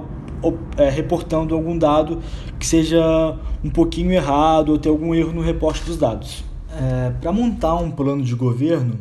é, 0.78 0.88
reportando 0.88 1.54
algum 1.54 1.76
dado 1.76 2.20
que 2.58 2.66
seja 2.66 3.36
um 3.62 3.68
pouquinho 3.68 4.12
errado 4.12 4.70
ou 4.70 4.78
ter 4.78 4.88
algum 4.88 5.14
erro 5.14 5.34
no 5.34 5.42
reporte 5.42 5.84
dos 5.84 5.98
dados. 5.98 6.42
É, 6.74 7.10
Para 7.20 7.32
montar 7.32 7.74
um 7.74 7.90
plano 7.90 8.22
de 8.22 8.34
governo, 8.34 8.98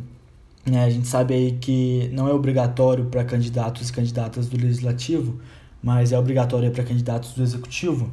né? 0.69 0.83
A 0.83 0.89
gente 0.89 1.07
sabe 1.07 1.33
aí 1.33 1.51
que 1.53 2.09
não 2.12 2.27
é 2.27 2.33
obrigatório 2.33 3.05
para 3.05 3.24
candidatos 3.24 3.89
e 3.89 3.93
candidatas 3.93 4.47
do 4.47 4.57
legislativo, 4.57 5.39
mas 5.81 6.12
é 6.12 6.19
obrigatório 6.19 6.69
para 6.71 6.83
candidatos 6.83 7.33
do 7.33 7.41
executivo. 7.41 8.12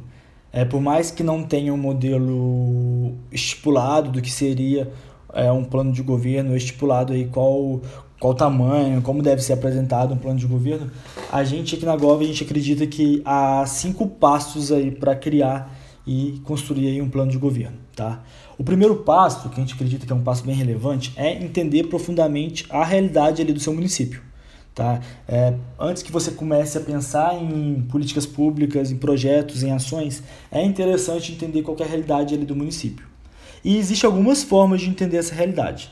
É, 0.51 0.63
por 0.63 0.79
mais 0.79 1.11
que 1.11 1.21
não 1.21 1.43
tenha 1.43 1.73
um 1.73 1.77
modelo 1.77 3.13
estipulado 3.29 4.09
do 4.09 4.21
que 4.21 4.31
seria 4.31 4.89
é, 5.33 5.51
um 5.51 5.65
plano 5.65 5.91
de 5.91 6.01
governo, 6.01 6.55
estipulado 6.55 7.11
aí 7.11 7.25
qual, 7.25 7.81
qual 8.21 8.33
tamanho, 8.33 9.01
como 9.01 9.21
deve 9.21 9.41
ser 9.41 9.53
apresentado 9.53 10.13
um 10.13 10.17
plano 10.17 10.39
de 10.39 10.47
governo, 10.47 10.89
a 11.29 11.43
gente 11.43 11.75
aqui 11.75 11.85
na 11.85 11.97
Gov 11.97 12.23
a 12.23 12.25
gente 12.25 12.45
acredita 12.45 12.87
que 12.87 13.21
há 13.25 13.65
cinco 13.65 14.07
passos 14.07 14.71
aí 14.71 14.91
para 14.91 15.13
criar 15.13 15.75
e 16.07 16.39
construir 16.45 16.87
aí 16.87 17.01
um 17.01 17.09
plano 17.09 17.31
de 17.31 17.37
governo, 17.37 17.77
tá? 17.93 18.23
O 18.57 18.63
primeiro 18.63 18.95
passo, 18.97 19.49
que 19.49 19.55
a 19.55 19.63
gente 19.63 19.73
acredita 19.73 20.05
que 20.05 20.11
é 20.11 20.15
um 20.15 20.23
passo 20.23 20.45
bem 20.45 20.55
relevante, 20.55 21.11
é 21.17 21.33
entender 21.33 21.83
profundamente 21.85 22.65
a 22.69 22.85
realidade 22.85 23.41
ali 23.41 23.51
do 23.51 23.59
seu 23.59 23.73
município. 23.73 24.21
Tá? 24.73 24.99
É, 25.27 25.53
antes 25.79 26.03
que 26.03 26.11
você 26.11 26.31
comece 26.31 26.77
a 26.77 26.81
pensar 26.81 27.35
em 27.35 27.81
políticas 27.89 28.25
públicas, 28.25 28.91
em 28.91 28.97
projetos, 28.97 29.63
em 29.63 29.71
ações, 29.71 30.21
é 30.51 30.63
interessante 30.63 31.31
entender 31.31 31.61
qual 31.61 31.77
é 31.79 31.83
a 31.83 31.87
realidade 31.87 32.33
ali 32.33 32.45
do 32.45 32.55
município. 32.55 33.05
E 33.63 33.77
existem 33.77 34.07
algumas 34.07 34.43
formas 34.43 34.81
de 34.81 34.89
entender 34.89 35.17
essa 35.17 35.33
realidade. 35.33 35.91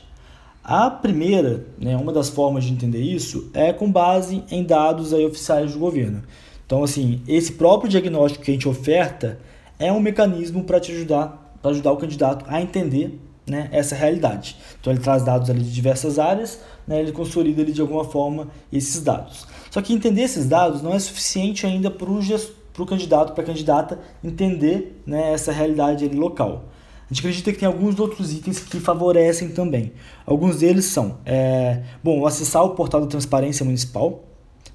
A 0.62 0.90
primeira, 0.90 1.66
né, 1.78 1.96
uma 1.96 2.12
das 2.12 2.30
formas 2.30 2.64
de 2.64 2.72
entender 2.72 3.00
isso, 3.00 3.50
é 3.52 3.72
com 3.72 3.90
base 3.90 4.42
em 4.50 4.64
dados 4.64 5.12
aí 5.12 5.26
oficiais 5.26 5.72
do 5.72 5.78
governo. 5.78 6.22
Então, 6.66 6.82
assim, 6.82 7.20
esse 7.28 7.52
próprio 7.52 7.90
diagnóstico 7.90 8.44
que 8.44 8.50
a 8.50 8.54
gente 8.54 8.68
oferta 8.68 9.38
é 9.78 9.92
um 9.92 10.00
mecanismo 10.00 10.64
para 10.64 10.80
te 10.80 10.92
ajudar 10.92 11.43
para 11.64 11.70
ajudar 11.70 11.92
o 11.92 11.96
candidato 11.96 12.44
a 12.46 12.60
entender 12.60 13.18
né, 13.46 13.70
essa 13.72 13.94
realidade. 13.94 14.54
Então 14.78 14.92
ele 14.92 15.00
traz 15.00 15.22
dados 15.24 15.48
ali 15.48 15.62
de 15.62 15.72
diversas 15.72 16.18
áreas, 16.18 16.60
né, 16.86 17.00
ele 17.00 17.10
consolida 17.10 17.62
ali 17.62 17.72
de 17.72 17.80
alguma 17.80 18.04
forma 18.04 18.48
esses 18.70 19.02
dados. 19.02 19.46
Só 19.70 19.80
que 19.80 19.94
entender 19.94 20.20
esses 20.20 20.46
dados 20.46 20.82
não 20.82 20.92
é 20.92 20.98
suficiente 20.98 21.64
ainda 21.64 21.90
para 21.90 22.04
o 22.10 22.86
candidato, 22.86 23.32
para 23.32 23.42
a 23.42 23.46
candidata 23.46 23.98
entender 24.22 25.02
né, 25.06 25.32
essa 25.32 25.52
realidade 25.52 26.04
ali 26.04 26.16
local. 26.16 26.64
A 27.10 27.14
gente 27.14 27.20
acredita 27.20 27.50
que 27.50 27.58
tem 27.58 27.66
alguns 27.66 27.98
outros 27.98 28.30
itens 28.30 28.60
que 28.60 28.78
favorecem 28.78 29.48
também. 29.48 29.92
Alguns 30.26 30.58
deles 30.58 30.84
são, 30.84 31.16
é, 31.24 31.80
bom, 32.02 32.26
acessar 32.26 32.62
o 32.62 32.70
portal 32.70 33.00
da 33.00 33.06
Transparência 33.06 33.64
Municipal. 33.64 34.22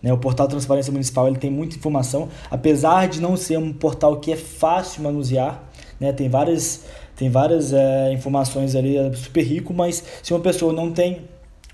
Né, 0.01 0.11
o 0.11 0.17
portal 0.17 0.47
da 0.47 0.51
Transparência 0.51 0.91
Municipal 0.91 1.27
ele 1.27 1.37
tem 1.37 1.51
muita 1.51 1.75
informação, 1.75 2.29
apesar 2.49 3.07
de 3.07 3.21
não 3.21 3.37
ser 3.37 3.59
um 3.59 3.71
portal 3.71 4.19
que 4.19 4.31
é 4.31 4.35
fácil 4.35 5.03
manusear, 5.03 5.68
né? 5.99 6.13
Tem 6.13 6.29
várias, 6.29 6.85
tem 7.15 7.29
várias 7.29 7.73
é, 7.73 8.11
informações 8.13 8.75
ali, 8.75 8.97
é 8.97 9.11
super 9.13 9.43
rico, 9.43 9.73
mas 9.73 10.03
se 10.23 10.33
uma 10.33 10.39
pessoa 10.39 10.71
não 10.71 10.91
tem 10.91 11.21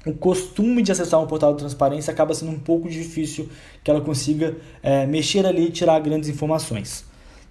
o 0.05 0.13
costume 0.13 0.82
de 0.82 0.91
acessar 0.91 1.22
um 1.22 1.25
portal 1.25 1.53
de 1.53 1.60
transparência, 1.60 2.12
acaba 2.12 2.34
sendo 2.34 2.51
um 2.51 2.60
pouco 2.60 2.88
difícil 2.88 3.50
que 3.84 3.89
ela 3.89 4.01
consiga 4.01 4.55
é, 4.84 5.05
mexer 5.05 5.46
ali 5.46 5.67
e 5.67 5.72
tirar 5.72 6.00
grandes 6.00 6.29
informações. 6.29 7.05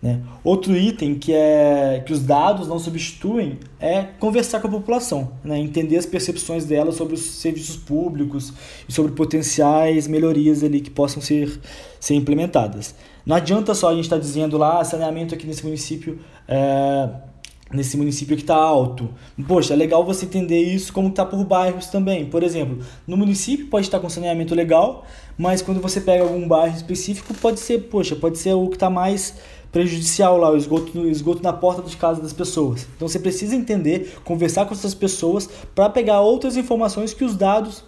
Né? 0.05 0.21
Outro 0.45 0.77
item 0.77 1.15
que, 1.15 1.33
é, 1.33 2.03
que 2.05 2.13
os 2.13 2.21
dados 2.21 2.69
não 2.69 2.79
substituem 2.79 3.59
é 3.81 4.03
conversar 4.03 4.61
com 4.61 4.69
a 4.69 4.71
população, 4.71 5.33
né? 5.43 5.59
entender 5.59 5.97
as 5.97 6.05
percepções 6.05 6.67
dela 6.67 6.93
sobre 6.93 7.15
os 7.15 7.23
serviços 7.23 7.75
públicos 7.75 8.53
e 8.87 8.93
sobre 8.93 9.13
potenciais 9.13 10.07
melhorias 10.07 10.63
ali 10.63 10.83
que 10.83 10.91
possam 10.91 11.23
ser, 11.23 11.59
ser 11.99 12.17
implementadas. 12.17 12.95
Não 13.25 13.35
adianta 13.35 13.73
só 13.75 13.89
a 13.89 13.95
gente 13.95 14.05
estar 14.05 14.17
tá 14.17 14.23
dizendo 14.23 14.59
lá, 14.59 14.79
ah, 14.79 14.85
saneamento 14.85 15.35
aqui 15.35 15.47
nesse 15.47 15.65
município 15.65 16.19
é, 16.47 17.09
nesse 17.73 17.97
município 17.97 18.37
que 18.37 18.43
está 18.43 18.57
alto. 18.57 19.09
Poxa, 19.49 19.73
é 19.73 19.77
legal 19.77 20.05
você 20.05 20.27
entender 20.27 20.61
isso 20.61 20.93
como 20.93 21.09
está 21.09 21.25
por 21.25 21.43
bairros 21.47 21.87
também. 21.87 22.27
Por 22.27 22.43
exemplo, 22.43 22.85
no 23.07 23.17
município 23.17 23.69
pode 23.69 23.87
estar 23.87 24.01
com 24.01 24.11
saneamento 24.11 24.55
legal, 24.55 25.07
mas 25.39 25.63
quando 25.63 25.81
você 25.81 25.99
pega 25.99 26.23
algum 26.23 26.47
bairro 26.47 26.77
específico, 26.77 27.33
pode 27.33 27.59
ser, 27.59 27.85
poxa, 27.85 28.15
pode 28.15 28.37
ser 28.37 28.53
o 28.53 28.69
que 28.69 28.77
está 28.77 28.91
mais 28.91 29.35
prejudicial 29.75 30.38
lá, 30.38 30.52
o 30.52 30.57
esgoto, 30.57 31.00
o 31.00 31.11
esgoto 31.11 31.43
na 31.43 31.52
porta 31.52 31.83
de 31.83 31.97
casa 31.97 32.23
das 32.23 32.33
pessoas. 32.33 32.87
Então 32.95 33.09
você 33.09 33.19
precisa 33.19 33.57
entender, 33.57 34.16
conversar 34.25 34.66
com 34.66 34.73
essas 34.73 34.95
pessoas 34.95 35.50
para 35.75 35.90
pegar 35.90 36.21
outras 36.21 36.57
informações 36.57 37.12
que 37.12 37.25
os 37.25 37.35
dados 37.35 37.83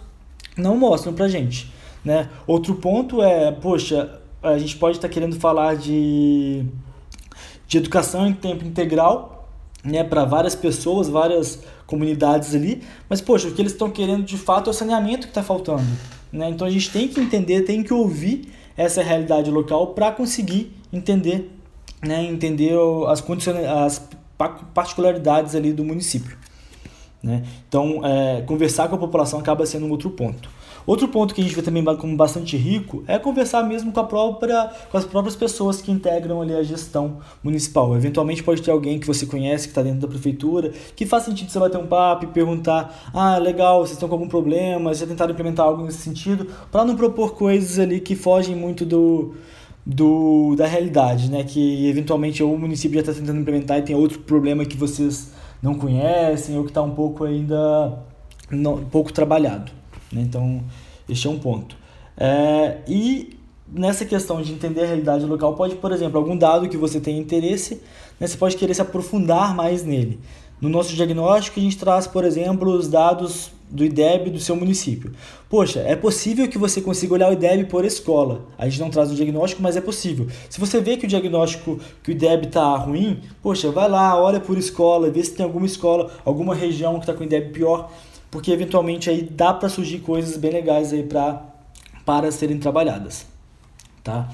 não 0.57 0.75
mostram 0.75 1.13
para 1.13 1.29
gente. 1.29 1.71
Né? 2.03 2.29
Outro 2.45 2.75
ponto 2.75 3.23
é, 3.23 3.53
poxa, 3.53 4.19
a 4.43 4.57
gente 4.57 4.75
pode 4.75 4.97
estar 4.97 5.07
tá 5.07 5.13
querendo 5.13 5.39
falar 5.39 5.77
de, 5.77 6.65
de 7.65 7.77
educação 7.77 8.27
em 8.27 8.33
tempo 8.33 8.65
integral 8.65 9.49
né, 9.81 10.03
para 10.03 10.25
várias 10.25 10.55
pessoas, 10.55 11.07
várias 11.07 11.63
comunidades 11.85 12.53
ali, 12.53 12.83
mas 13.07 13.21
poxa, 13.21 13.47
o 13.47 13.53
que 13.53 13.61
eles 13.61 13.71
estão 13.71 13.89
querendo 13.89 14.25
de 14.25 14.37
fato 14.37 14.69
é 14.69 14.71
o 14.71 14.73
saneamento 14.73 15.21
que 15.21 15.31
está 15.31 15.41
faltando. 15.41 15.87
Né? 16.33 16.49
Então 16.49 16.67
a 16.67 16.69
gente 16.69 16.91
tem 16.91 17.07
que 17.07 17.17
entender, 17.21 17.61
tem 17.61 17.81
que 17.81 17.93
ouvir 17.93 18.49
essa 18.75 19.01
realidade 19.01 19.49
local 19.49 19.87
para 19.87 20.11
conseguir 20.11 20.73
entender, 20.91 21.56
né? 22.01 22.23
entender 22.23 22.73
as, 23.07 23.23
as 23.85 24.09
particularidades 24.73 25.55
ali 25.55 25.73
do 25.73 25.83
município. 25.83 26.37
Né? 27.21 27.43
Então, 27.67 28.05
é, 28.05 28.41
conversar 28.41 28.87
com 28.87 28.95
a 28.95 28.99
população 28.99 29.39
acaba 29.39 29.65
sendo 29.65 29.85
um 29.85 29.91
outro 29.91 30.09
ponto. 30.11 30.57
Outro 30.87 31.09
ponto 31.09 31.35
que 31.35 31.41
a 31.41 31.43
gente 31.43 31.53
vê 31.53 31.61
também 31.61 31.83
como 31.97 32.15
bastante 32.15 32.55
rico 32.55 33.03
é 33.07 33.19
conversar 33.19 33.61
mesmo 33.61 33.91
com, 33.91 33.99
a 33.99 34.05
própria, 34.05 34.71
com 34.89 34.97
as 34.97 35.03
próprias 35.03 35.35
pessoas 35.35 35.81
que 35.81 35.91
integram 35.91 36.41
ali 36.41 36.55
a 36.55 36.63
gestão 36.63 37.17
municipal. 37.43 37.93
Eventualmente 37.93 38.41
pode 38.41 38.61
ter 38.61 38.71
alguém 38.71 38.97
que 38.97 39.05
você 39.05 39.25
conhece, 39.25 39.65
que 39.65 39.71
está 39.71 39.81
dentro 39.81 39.99
da 39.99 40.07
prefeitura, 40.07 40.71
que 40.95 41.05
faz 41.05 41.23
sentido 41.23 41.51
você 41.51 41.59
bater 41.59 41.77
um 41.77 41.85
papo 41.85 42.23
e 42.23 42.27
perguntar: 42.27 43.11
ah, 43.13 43.37
legal, 43.37 43.81
vocês 43.81 43.97
estão 43.97 44.07
com 44.07 44.15
algum 44.15 44.29
problema, 44.29 44.93
já 44.93 45.05
tentaram 45.05 45.33
implementar 45.33 45.65
algo 45.65 45.83
nesse 45.83 45.97
sentido, 45.97 46.47
para 46.71 46.85
não 46.85 46.95
propor 46.95 47.35
coisas 47.35 47.77
ali 47.79 47.99
que 47.99 48.15
fogem 48.15 48.55
muito 48.55 48.85
do, 48.85 49.35
do, 49.89 50.53
da 50.57 50.67
realidade, 50.67 51.31
né? 51.31 51.45
Que 51.45 51.87
eventualmente 51.87 52.43
o 52.43 52.57
município 52.57 52.95
já 52.95 52.99
está 52.99 53.13
tentando 53.13 53.39
implementar 53.39 53.79
e 53.79 53.83
tem 53.83 53.95
outro 53.95 54.19
problema 54.19 54.65
que 54.65 54.75
vocês 54.75 55.31
não 55.63 55.75
conhecem 55.75 56.57
ou 56.57 56.63
que 56.63 56.71
está 56.71 56.81
um 56.81 56.91
pouco 56.91 57.23
ainda 57.23 57.97
não, 58.51 58.83
pouco 58.83 59.13
trabalhado. 59.13 59.71
Né? 60.11 60.21
Então, 60.21 60.61
este 61.07 61.25
é 61.25 61.29
um 61.29 61.39
ponto. 61.39 61.77
É, 62.17 62.79
e 62.85 63.39
nessa 63.65 64.03
questão 64.03 64.41
de 64.41 64.51
entender 64.51 64.81
a 64.81 64.87
realidade 64.87 65.25
local, 65.25 65.55
pode, 65.55 65.75
por 65.75 65.93
exemplo, 65.93 66.17
algum 66.17 66.37
dado 66.37 66.67
que 66.67 66.75
você 66.75 66.99
tenha 66.99 67.17
interesse, 67.17 67.81
né, 68.19 68.27
você 68.27 68.35
pode 68.35 68.57
querer 68.57 68.73
se 68.73 68.81
aprofundar 68.81 69.55
mais 69.55 69.85
nele. 69.85 70.19
No 70.59 70.67
nosso 70.67 70.93
diagnóstico, 70.95 71.61
a 71.61 71.63
gente 71.63 71.77
traz, 71.77 72.07
por 72.07 72.25
exemplo, 72.25 72.71
os 72.71 72.89
dados 72.89 73.51
do 73.69 73.83
IDEB 73.83 74.29
do 74.29 74.39
seu 74.39 74.55
município. 74.55 75.11
Poxa, 75.49 75.79
é 75.81 75.95
possível 75.95 76.47
que 76.47 76.57
você 76.57 76.81
consiga 76.81 77.13
olhar 77.13 77.29
o 77.29 77.33
IDEB 77.33 77.65
por 77.65 77.83
escola. 77.83 78.45
A 78.57 78.67
gente 78.67 78.79
não 78.79 78.89
traz 78.89 79.11
o 79.11 79.15
diagnóstico, 79.15 79.61
mas 79.61 79.75
é 79.75 79.81
possível. 79.81 80.27
Se 80.49 80.59
você 80.59 80.79
vê 80.79 80.97
que 80.97 81.05
o 81.05 81.09
diagnóstico 81.09 81.79
que 82.01 82.11
o 82.11 82.13
IDEB 82.13 82.47
está 82.47 82.75
ruim, 82.77 83.21
poxa, 83.41 83.71
vai 83.71 83.89
lá, 83.89 84.19
olha 84.19 84.39
por 84.39 84.57
escola, 84.57 85.09
vê 85.09 85.23
se 85.23 85.33
tem 85.33 85.45
alguma 85.45 85.65
escola, 85.65 86.11
alguma 86.23 86.55
região 86.55 86.93
que 86.95 87.01
está 87.01 87.13
com 87.13 87.21
o 87.21 87.23
IDEB 87.23 87.51
pior, 87.51 87.91
porque 88.31 88.51
eventualmente 88.51 89.09
aí 89.09 89.21
dá 89.21 89.53
para 89.53 89.69
surgir 89.69 89.99
coisas 89.99 90.37
bem 90.37 90.51
legais 90.51 90.93
aí 90.93 91.03
pra, 91.03 91.45
para 92.05 92.31
serem 92.31 92.57
trabalhadas. 92.57 93.25
Tá? 94.03 94.29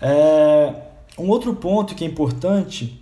É, 0.00 0.72
um 1.18 1.28
outro 1.28 1.54
ponto 1.54 1.94
que 1.94 2.04
é 2.04 2.06
importante 2.06 3.00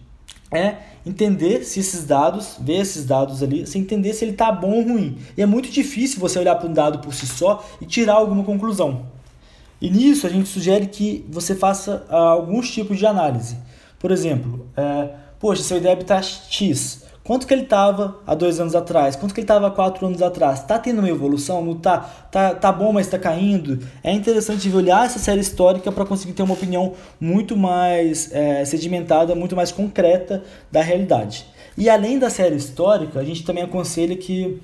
é 0.57 0.79
entender 1.05 1.65
se 1.65 1.81
esses 1.81 2.05
dados, 2.05 2.57
ver 2.61 2.81
esses 2.81 3.05
dados 3.05 3.43
ali, 3.43 3.67
se 3.67 3.79
entender 3.79 4.13
se 4.13 4.25
ele 4.25 4.33
está 4.33 4.51
bom 4.51 4.73
ou 4.73 4.83
ruim. 4.83 5.19
E 5.37 5.43
é 5.43 5.47
muito 5.47 5.71
difícil 5.71 6.19
você 6.19 6.39
olhar 6.39 6.57
para 6.57 6.69
um 6.69 6.73
dado 6.73 6.99
por 6.99 7.15
si 7.15 7.27
só 7.27 7.65
e 7.81 7.87
tirar 7.87 8.15
alguma 8.15 8.43
conclusão. 8.43 9.07
E 9.81 9.91
nisso 9.91 10.27
a 10.27 10.31
gente 10.31 10.49
sugere 10.49 10.87
que 10.87 11.25
você 11.29 11.55
faça 11.55 12.05
uh, 12.11 12.15
alguns 12.15 12.71
tipos 12.71 12.99
de 12.99 13.07
análise. 13.07 13.57
Por 13.99 14.11
exemplo, 14.11 14.67
é, 14.77 15.11
poxa, 15.39 15.63
seu 15.63 15.79
IDEB 15.79 16.03
está 16.03 16.21
X. 16.23 17.05
Quanto 17.27 17.45
que 17.45 17.53
ele 17.53 17.63
estava 17.63 18.21
há 18.25 18.37
dois 18.37 18.61
anos 18.61 18.77
atrás? 18.77 19.17
Quanto 19.17 19.35
que 19.35 19.41
ele 19.41 19.45
estava 19.45 19.67
há 19.67 19.71
quatro 19.71 20.07
anos 20.07 20.23
atrás? 20.23 20.61
Está 20.61 20.79
tendo 20.79 21.01
uma 21.01 21.09
evolução? 21.09 21.65
Não 21.65 21.75
tá? 21.75 21.99
Tá, 22.31 22.55
tá 22.55 22.71
bom, 22.71 22.93
mas 22.93 23.07
está 23.07 23.19
caindo? 23.19 23.81
É 24.05 24.13
interessante 24.13 24.71
olhar 24.71 25.05
essa 25.05 25.19
série 25.19 25.41
histórica 25.41 25.91
para 25.91 26.05
conseguir 26.05 26.35
ter 26.35 26.45
uma 26.45 26.55
opinião 26.55 26.93
muito 27.21 27.57
mais 27.57 28.31
é, 28.33 28.65
sedimentada, 28.65 29.35
muito 29.35 29.57
mais 29.57 29.73
concreta 29.73 30.45
da 30.71 30.81
realidade. 30.81 31.47
E 31.77 31.91
além 31.91 32.17
da 32.17 32.31
série 32.31 32.55
histórica, 32.55 33.19
a 33.19 33.25
gente 33.25 33.45
também 33.45 33.65
aconselha 33.65 34.17
que 34.17 34.63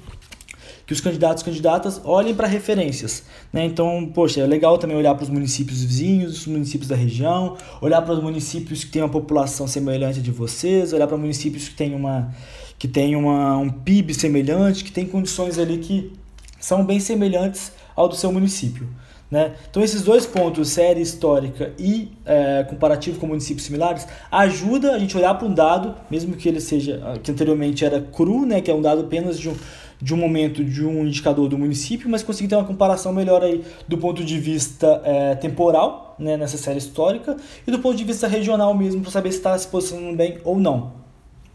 que 0.92 0.94
os 0.94 1.00
candidatos 1.00 1.42
e 1.42 1.44
candidatas 1.44 2.00
olhem 2.04 2.34
para 2.34 2.46
referências. 2.46 3.22
Né? 3.50 3.64
Então, 3.64 4.10
poxa, 4.12 4.40
é 4.40 4.46
legal 4.46 4.76
também 4.76 4.96
olhar 4.96 5.14
para 5.14 5.24
os 5.24 5.30
municípios 5.30 5.82
vizinhos, 5.82 6.40
os 6.40 6.46
municípios 6.46 6.88
da 6.88 6.94
região, 6.94 7.56
olhar 7.80 8.02
para 8.02 8.12
os 8.12 8.22
municípios 8.22 8.84
que 8.84 8.90
têm 8.90 9.00
uma 9.00 9.08
população 9.08 9.66
semelhante 9.66 10.20
de 10.20 10.30
vocês, 10.30 10.92
olhar 10.92 11.06
para 11.06 11.16
municípios 11.16 11.68
que 11.68 11.74
têm, 11.74 11.94
uma, 11.94 12.34
que 12.78 12.86
têm 12.86 13.16
uma, 13.16 13.56
um 13.56 13.70
PIB 13.70 14.12
semelhante, 14.12 14.84
que 14.84 14.92
têm 14.92 15.06
condições 15.06 15.58
ali 15.58 15.78
que 15.78 16.12
são 16.60 16.84
bem 16.84 17.00
semelhantes 17.00 17.72
ao 17.96 18.08
do 18.08 18.14
seu 18.14 18.30
município. 18.30 18.86
Né? 19.32 19.54
Então 19.70 19.82
esses 19.82 20.02
dois 20.02 20.26
pontos, 20.26 20.68
série 20.68 21.00
histórica 21.00 21.72
e 21.78 22.12
é, 22.26 22.64
comparativo 22.68 23.18
com 23.18 23.26
municípios 23.26 23.64
similares, 23.64 24.06
ajuda 24.30 24.92
a 24.92 24.98
gente 24.98 25.16
a 25.16 25.20
olhar 25.20 25.34
para 25.36 25.48
um 25.48 25.54
dado, 25.54 25.94
mesmo 26.10 26.36
que 26.36 26.46
ele 26.46 26.60
seja, 26.60 27.00
que 27.22 27.30
anteriormente 27.30 27.82
era 27.82 27.98
cru, 27.98 28.44
né, 28.44 28.60
que 28.60 28.70
é 28.70 28.74
um 28.74 28.82
dado 28.82 29.00
apenas 29.00 29.40
de 29.40 29.48
um, 29.48 29.54
de 30.02 30.12
um 30.12 30.16
momento 30.16 30.64
de 30.64 30.84
um 30.84 31.06
indicador 31.06 31.48
do 31.48 31.56
município, 31.56 32.10
mas 32.10 32.24
conseguir 32.24 32.48
ter 32.48 32.56
uma 32.56 32.64
comparação 32.64 33.12
melhor 33.12 33.44
aí 33.44 33.64
do 33.86 33.96
ponto 33.96 34.24
de 34.24 34.36
vista 34.36 35.00
é, 35.04 35.36
temporal, 35.36 36.16
né, 36.18 36.36
nessa 36.36 36.58
série 36.58 36.78
histórica, 36.78 37.36
e 37.64 37.70
do 37.70 37.78
ponto 37.78 37.96
de 37.96 38.02
vista 38.02 38.26
regional 38.26 38.74
mesmo, 38.74 39.00
para 39.00 39.12
saber 39.12 39.30
se 39.30 39.38
está 39.38 39.56
se 39.56 39.68
posicionando 39.68 40.16
bem 40.16 40.38
ou 40.42 40.58
não. 40.58 40.94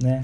Né? 0.01 0.23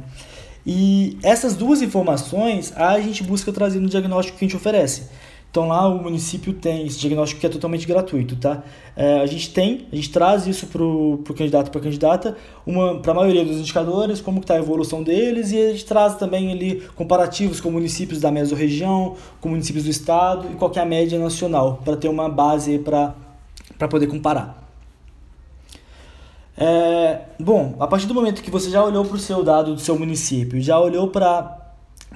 E 0.65 1.17
essas 1.21 1.53
duas 1.53 1.81
informações 1.81 2.71
a 2.77 2.97
gente 3.01 3.21
busca 3.23 3.51
trazer 3.51 3.81
no 3.81 3.89
diagnóstico 3.89 4.37
que 4.37 4.45
a 4.45 4.47
gente 4.47 4.55
oferece. 4.55 5.09
Então 5.53 5.67
lá 5.67 5.87
o 5.87 6.01
município 6.01 6.51
tem 6.51 6.87
esse 6.87 6.97
diagnóstico 6.97 7.39
que 7.39 7.45
é 7.45 7.49
totalmente 7.49 7.85
gratuito, 7.85 8.35
tá? 8.35 8.63
É, 8.95 9.19
a 9.19 9.25
gente 9.27 9.53
tem, 9.53 9.85
a 9.93 9.95
gente 9.95 10.09
traz 10.09 10.47
isso 10.47 10.65
para 10.65 10.81
o 10.81 11.23
candidato 11.37 11.69
para 11.69 11.79
candidata, 11.79 12.35
para 13.03 13.11
a 13.11 13.13
maioria 13.13 13.45
dos 13.45 13.57
indicadores, 13.57 14.19
como 14.19 14.39
está 14.39 14.55
a 14.55 14.57
evolução 14.57 15.03
deles, 15.03 15.51
e 15.51 15.61
a 15.61 15.69
gente 15.69 15.85
traz 15.85 16.15
também 16.15 16.51
ali 16.51 16.81
comparativos 16.95 17.61
com 17.61 17.69
municípios 17.69 18.19
da 18.19 18.31
mesorregião, 18.31 19.15
com 19.39 19.49
municípios 19.49 19.83
do 19.83 19.91
estado 19.91 20.47
e 20.51 20.55
qual 20.55 20.71
é 20.75 20.79
a 20.79 20.85
média 20.85 21.19
nacional, 21.19 21.81
para 21.85 21.95
ter 21.97 22.07
uma 22.07 22.27
base 22.27 22.79
para 22.79 23.13
poder 23.87 24.07
comparar. 24.07 24.67
É, 26.57 27.25
bom, 27.39 27.75
a 27.79 27.85
partir 27.85 28.07
do 28.07 28.15
momento 28.15 28.41
que 28.41 28.49
você 28.49 28.71
já 28.71 28.83
olhou 28.83 29.05
para 29.05 29.17
o 29.17 29.19
seu 29.19 29.43
dado 29.43 29.75
do 29.75 29.79
seu 29.79 29.99
município, 29.99 30.59
já 30.59 30.79
olhou 30.79 31.09
para 31.09 31.61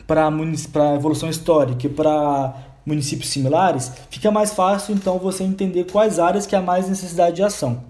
a 0.10 0.96
evolução 0.96 1.30
histórica, 1.30 1.88
para 1.88 2.66
municípios 2.88 3.30
similares, 3.30 3.92
fica 4.10 4.32
mais 4.32 4.54
fácil 4.54 4.96
então 4.96 5.20
você 5.20 5.44
entender 5.44 5.84
quais 5.84 6.18
áreas 6.18 6.48
que 6.48 6.56
há 6.56 6.62
mais 6.62 6.88
necessidade 6.88 7.36
de 7.36 7.44
ação. 7.44 7.84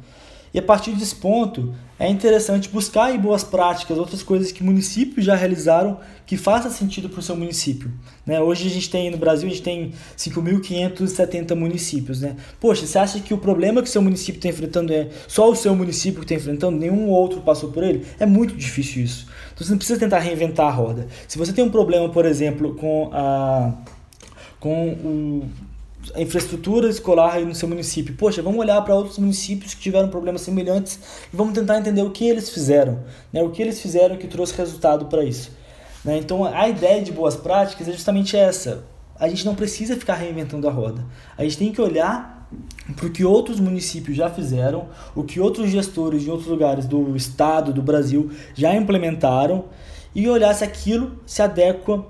E 0.53 0.59
a 0.59 0.63
partir 0.63 0.91
desse 0.93 1.13
ponto, 1.13 1.73
é 1.99 2.09
interessante 2.09 2.69
buscar 2.69 3.13
em 3.13 3.19
boas 3.19 3.43
práticas 3.43 3.97
outras 3.97 4.23
coisas 4.23 4.51
que 4.51 4.63
municípios 4.63 5.25
já 5.25 5.35
realizaram 5.35 5.99
que 6.25 6.37
faça 6.37 6.69
sentido 6.69 7.09
para 7.09 7.19
o 7.19 7.23
seu 7.23 7.35
município. 7.35 7.91
Né? 8.25 8.39
Hoje 8.39 8.67
a 8.67 8.69
gente 8.71 8.89
tem 8.89 9.11
no 9.11 9.17
Brasil, 9.17 9.47
a 9.47 9.51
gente 9.51 9.63
tem 9.63 9.93
5.570 10.17 11.55
municípios. 11.55 12.21
Né? 12.21 12.35
Poxa, 12.59 12.85
você 12.85 12.97
acha 12.97 13.19
que 13.19 13.33
o 13.33 13.37
problema 13.37 13.81
que 13.81 13.89
o 13.89 13.91
seu 13.91 14.01
município 14.01 14.37
está 14.37 14.49
enfrentando 14.49 14.93
é 14.93 15.09
só 15.27 15.49
o 15.49 15.55
seu 15.55 15.75
município 15.75 16.19
que 16.19 16.25
está 16.25 16.35
enfrentando, 16.35 16.77
nenhum 16.77 17.07
outro 17.09 17.41
passou 17.41 17.71
por 17.71 17.83
ele? 17.83 18.05
É 18.19 18.25
muito 18.25 18.55
difícil 18.55 19.03
isso. 19.03 19.27
Então 19.53 19.65
você 19.65 19.71
não 19.71 19.77
precisa 19.77 19.99
tentar 19.99 20.19
reinventar 20.19 20.67
a 20.67 20.71
roda. 20.71 21.07
Se 21.27 21.37
você 21.37 21.51
tem 21.51 21.63
um 21.63 21.69
problema, 21.69 22.09
por 22.09 22.25
exemplo, 22.25 22.75
com 22.75 23.09
a 23.11 23.73
com 24.59 24.89
o, 24.89 25.49
a 26.15 26.21
infraestrutura 26.21 26.89
escolar 26.89 27.35
aí 27.35 27.45
no 27.45 27.55
seu 27.55 27.67
município. 27.67 28.15
Poxa, 28.15 28.41
vamos 28.41 28.59
olhar 28.59 28.81
para 28.81 28.95
outros 28.95 29.17
municípios 29.17 29.73
que 29.73 29.81
tiveram 29.81 30.09
problemas 30.09 30.41
semelhantes 30.41 30.99
e 31.31 31.35
vamos 31.35 31.53
tentar 31.53 31.77
entender 31.77 32.01
o 32.01 32.11
que 32.11 32.27
eles 32.27 32.49
fizeram, 32.49 32.99
né? 33.31 33.41
o 33.41 33.49
que 33.49 33.61
eles 33.61 33.81
fizeram 33.81 34.17
que 34.17 34.27
trouxe 34.27 34.55
resultado 34.55 35.05
para 35.05 35.23
isso. 35.23 35.51
Né? 36.03 36.17
Então, 36.17 36.43
a 36.43 36.67
ideia 36.69 37.01
de 37.01 37.11
boas 37.11 37.35
práticas 37.35 37.87
é 37.87 37.91
justamente 37.91 38.37
essa. 38.37 38.85
A 39.19 39.27
gente 39.27 39.45
não 39.45 39.55
precisa 39.55 39.95
ficar 39.95 40.15
reinventando 40.15 40.67
a 40.67 40.71
roda. 40.71 41.03
A 41.37 41.43
gente 41.43 41.57
tem 41.57 41.71
que 41.71 41.81
olhar 41.81 42.47
para 42.95 43.07
o 43.07 43.09
que 43.09 43.25
outros 43.25 43.59
municípios 43.59 44.15
já 44.15 44.29
fizeram, 44.29 44.87
o 45.13 45.23
que 45.23 45.39
outros 45.39 45.69
gestores 45.69 46.21
de 46.21 46.31
outros 46.31 46.47
lugares 46.47 46.85
do 46.85 47.15
estado, 47.15 47.73
do 47.73 47.81
Brasil 47.81 48.31
já 48.53 48.73
implementaram 48.73 49.65
e 50.15 50.29
olhar 50.29 50.53
se 50.53 50.63
aquilo 50.63 51.17
se 51.25 51.41
adequa 51.41 52.05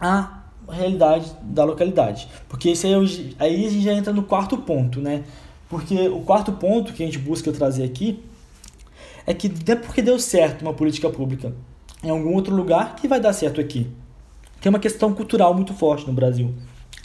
a 0.00 0.37
realidade 0.74 1.30
da 1.42 1.64
localidade. 1.64 2.28
Porque 2.48 2.70
isso 2.70 2.86
aí, 2.86 3.34
aí 3.38 3.66
a 3.66 3.70
gente 3.70 3.82
já 3.82 3.92
entra 3.92 4.12
no 4.12 4.22
quarto 4.22 4.56
ponto, 4.58 5.00
né? 5.00 5.24
Porque 5.68 6.08
o 6.08 6.20
quarto 6.20 6.52
ponto 6.52 6.92
que 6.92 7.02
a 7.02 7.06
gente 7.06 7.18
busca 7.18 7.52
trazer 7.52 7.84
aqui 7.84 8.22
é 9.26 9.34
que 9.34 9.48
não 9.48 9.74
é 9.74 9.76
porque 9.76 10.00
deu 10.00 10.18
certo 10.18 10.62
uma 10.62 10.72
política 10.72 11.10
pública 11.10 11.52
em 12.02 12.10
algum 12.10 12.34
outro 12.34 12.54
lugar 12.54 12.96
que 12.96 13.06
vai 13.06 13.20
dar 13.20 13.32
certo 13.32 13.60
aqui. 13.60 13.86
Tem 14.60 14.70
uma 14.70 14.78
questão 14.78 15.12
cultural 15.12 15.52
muito 15.54 15.74
forte 15.74 16.06
no 16.06 16.12
Brasil. 16.12 16.54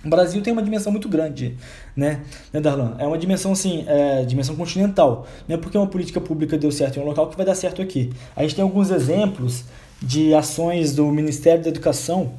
O 0.03 0.09
Brasil 0.09 0.41
tem 0.41 0.51
uma 0.51 0.61
dimensão 0.61 0.91
muito 0.91 1.07
grande, 1.07 1.55
né, 1.95 2.23
né 2.51 2.59
Darlan? 2.59 2.95
É 2.99 3.07
uma 3.07 3.17
dimensão, 3.17 3.53
assim, 3.53 3.85
é, 3.87 4.25
dimensão 4.25 4.53
continental. 4.55 5.25
Não 5.47 5.55
é 5.55 5.57
porque 5.57 5.77
uma 5.77 5.87
política 5.87 6.19
pública 6.19 6.57
deu 6.57 6.71
certo 6.71 6.97
em 6.97 7.01
um 7.01 7.05
local 7.05 7.29
que 7.29 7.37
vai 7.37 7.45
dar 7.45 7.55
certo 7.55 7.81
aqui. 7.81 8.11
A 8.35 8.41
gente 8.41 8.55
tem 8.55 8.63
alguns 8.63 8.91
exemplos 8.91 9.63
de 10.01 10.33
ações 10.33 10.93
do 10.93 11.05
Ministério 11.07 11.63
da 11.63 11.69
Educação 11.69 12.33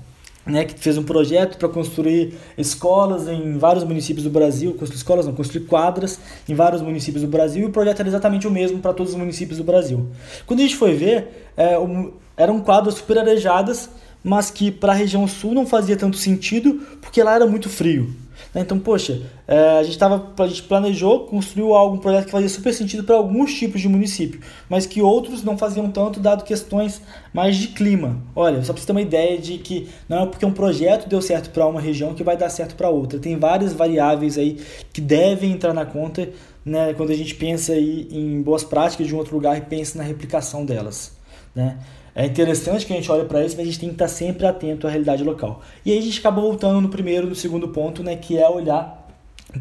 né, 0.46 0.64
que 0.64 0.78
fez 0.78 0.98
um 0.98 1.02
projeto 1.02 1.56
para 1.58 1.68
construir 1.68 2.34
escolas 2.56 3.28
em 3.28 3.56
vários 3.56 3.84
municípios 3.84 4.24
do 4.24 4.30
Brasil, 4.30 4.72
construir 4.74 4.96
escolas 4.96 5.26
não, 5.26 5.32
construir 5.32 5.62
quadras 5.62 6.18
em 6.48 6.54
vários 6.54 6.82
municípios 6.82 7.22
do 7.22 7.28
Brasil, 7.28 7.62
e 7.62 7.66
o 7.66 7.70
projeto 7.70 8.00
era 8.00 8.08
exatamente 8.08 8.46
o 8.46 8.50
mesmo 8.50 8.78
para 8.78 8.92
todos 8.92 9.12
os 9.12 9.18
municípios 9.18 9.58
do 9.58 9.64
Brasil. 9.64 10.06
Quando 10.46 10.60
a 10.60 10.62
gente 10.62 10.76
foi 10.76 10.94
ver, 10.94 11.48
é, 11.56 11.78
um, 11.78 12.12
eram 12.36 12.60
quadras 12.60 12.96
super 12.96 13.18
arejadas, 13.18 13.88
mas 14.22 14.50
que 14.50 14.70
para 14.70 14.92
a 14.92 14.96
região 14.96 15.26
sul 15.28 15.54
não 15.54 15.66
fazia 15.66 15.96
tanto 15.96 16.16
sentido, 16.16 16.80
porque 17.00 17.22
lá 17.22 17.34
era 17.34 17.46
muito 17.46 17.68
frio. 17.68 18.23
Né? 18.54 18.60
Então, 18.60 18.78
poxa, 18.78 19.22
é, 19.46 19.78
a, 19.78 19.82
gente 19.82 19.98
tava, 19.98 20.32
a 20.38 20.46
gente 20.46 20.62
planejou, 20.62 21.20
construiu 21.26 21.74
algo, 21.74 21.96
um 21.96 21.98
projeto 21.98 22.26
que 22.26 22.30
fazia 22.30 22.48
super 22.48 22.72
sentido 22.72 23.04
para 23.04 23.16
alguns 23.16 23.54
tipos 23.54 23.80
de 23.80 23.88
município, 23.88 24.40
mas 24.68 24.86
que 24.86 25.02
outros 25.02 25.42
não 25.42 25.58
faziam 25.58 25.90
tanto, 25.90 26.20
dado 26.20 26.44
questões 26.44 27.02
mais 27.32 27.56
de 27.56 27.68
clima. 27.68 28.22
Olha, 28.34 28.62
só 28.62 28.72
para 28.72 28.80
você 28.80 28.86
ter 28.86 28.92
uma 28.92 29.02
ideia 29.02 29.38
de 29.38 29.58
que 29.58 29.88
não 30.08 30.22
é 30.22 30.26
porque 30.26 30.46
um 30.46 30.52
projeto 30.52 31.08
deu 31.08 31.20
certo 31.20 31.50
para 31.50 31.66
uma 31.66 31.80
região 31.80 32.14
que 32.14 32.22
vai 32.22 32.36
dar 32.36 32.48
certo 32.50 32.74
para 32.74 32.88
outra. 32.88 33.18
Tem 33.18 33.36
várias 33.38 33.72
variáveis 33.72 34.38
aí 34.38 34.58
que 34.92 35.00
devem 35.00 35.52
entrar 35.52 35.74
na 35.74 35.84
conta 35.84 36.28
né, 36.64 36.94
quando 36.94 37.10
a 37.10 37.16
gente 37.16 37.34
pensa 37.34 37.72
aí 37.72 38.08
em 38.10 38.40
boas 38.40 38.64
práticas 38.64 39.06
de 39.06 39.14
um 39.14 39.18
outro 39.18 39.34
lugar 39.34 39.58
e 39.58 39.60
pensa 39.60 39.98
na 39.98 40.04
replicação 40.04 40.64
delas. 40.64 41.12
Né? 41.54 41.78
É 42.14 42.24
interessante 42.24 42.86
que 42.86 42.92
a 42.92 42.96
gente 42.96 43.10
olhe 43.10 43.24
para 43.24 43.44
isso, 43.44 43.56
mas 43.56 43.66
a 43.66 43.70
gente 43.70 43.80
tem 43.80 43.88
que 43.88 43.96
estar 43.96 44.06
sempre 44.08 44.46
atento 44.46 44.86
à 44.86 44.90
realidade 44.90 45.24
local. 45.24 45.62
E 45.84 45.90
aí 45.90 45.98
a 45.98 46.02
gente 46.02 46.20
acaba 46.20 46.40
voltando 46.40 46.80
no 46.80 46.88
primeiro, 46.88 47.26
no 47.26 47.34
segundo 47.34 47.68
ponto, 47.68 48.02
né, 48.02 48.14
que 48.14 48.38
é 48.38 48.48
olhar 48.48 49.08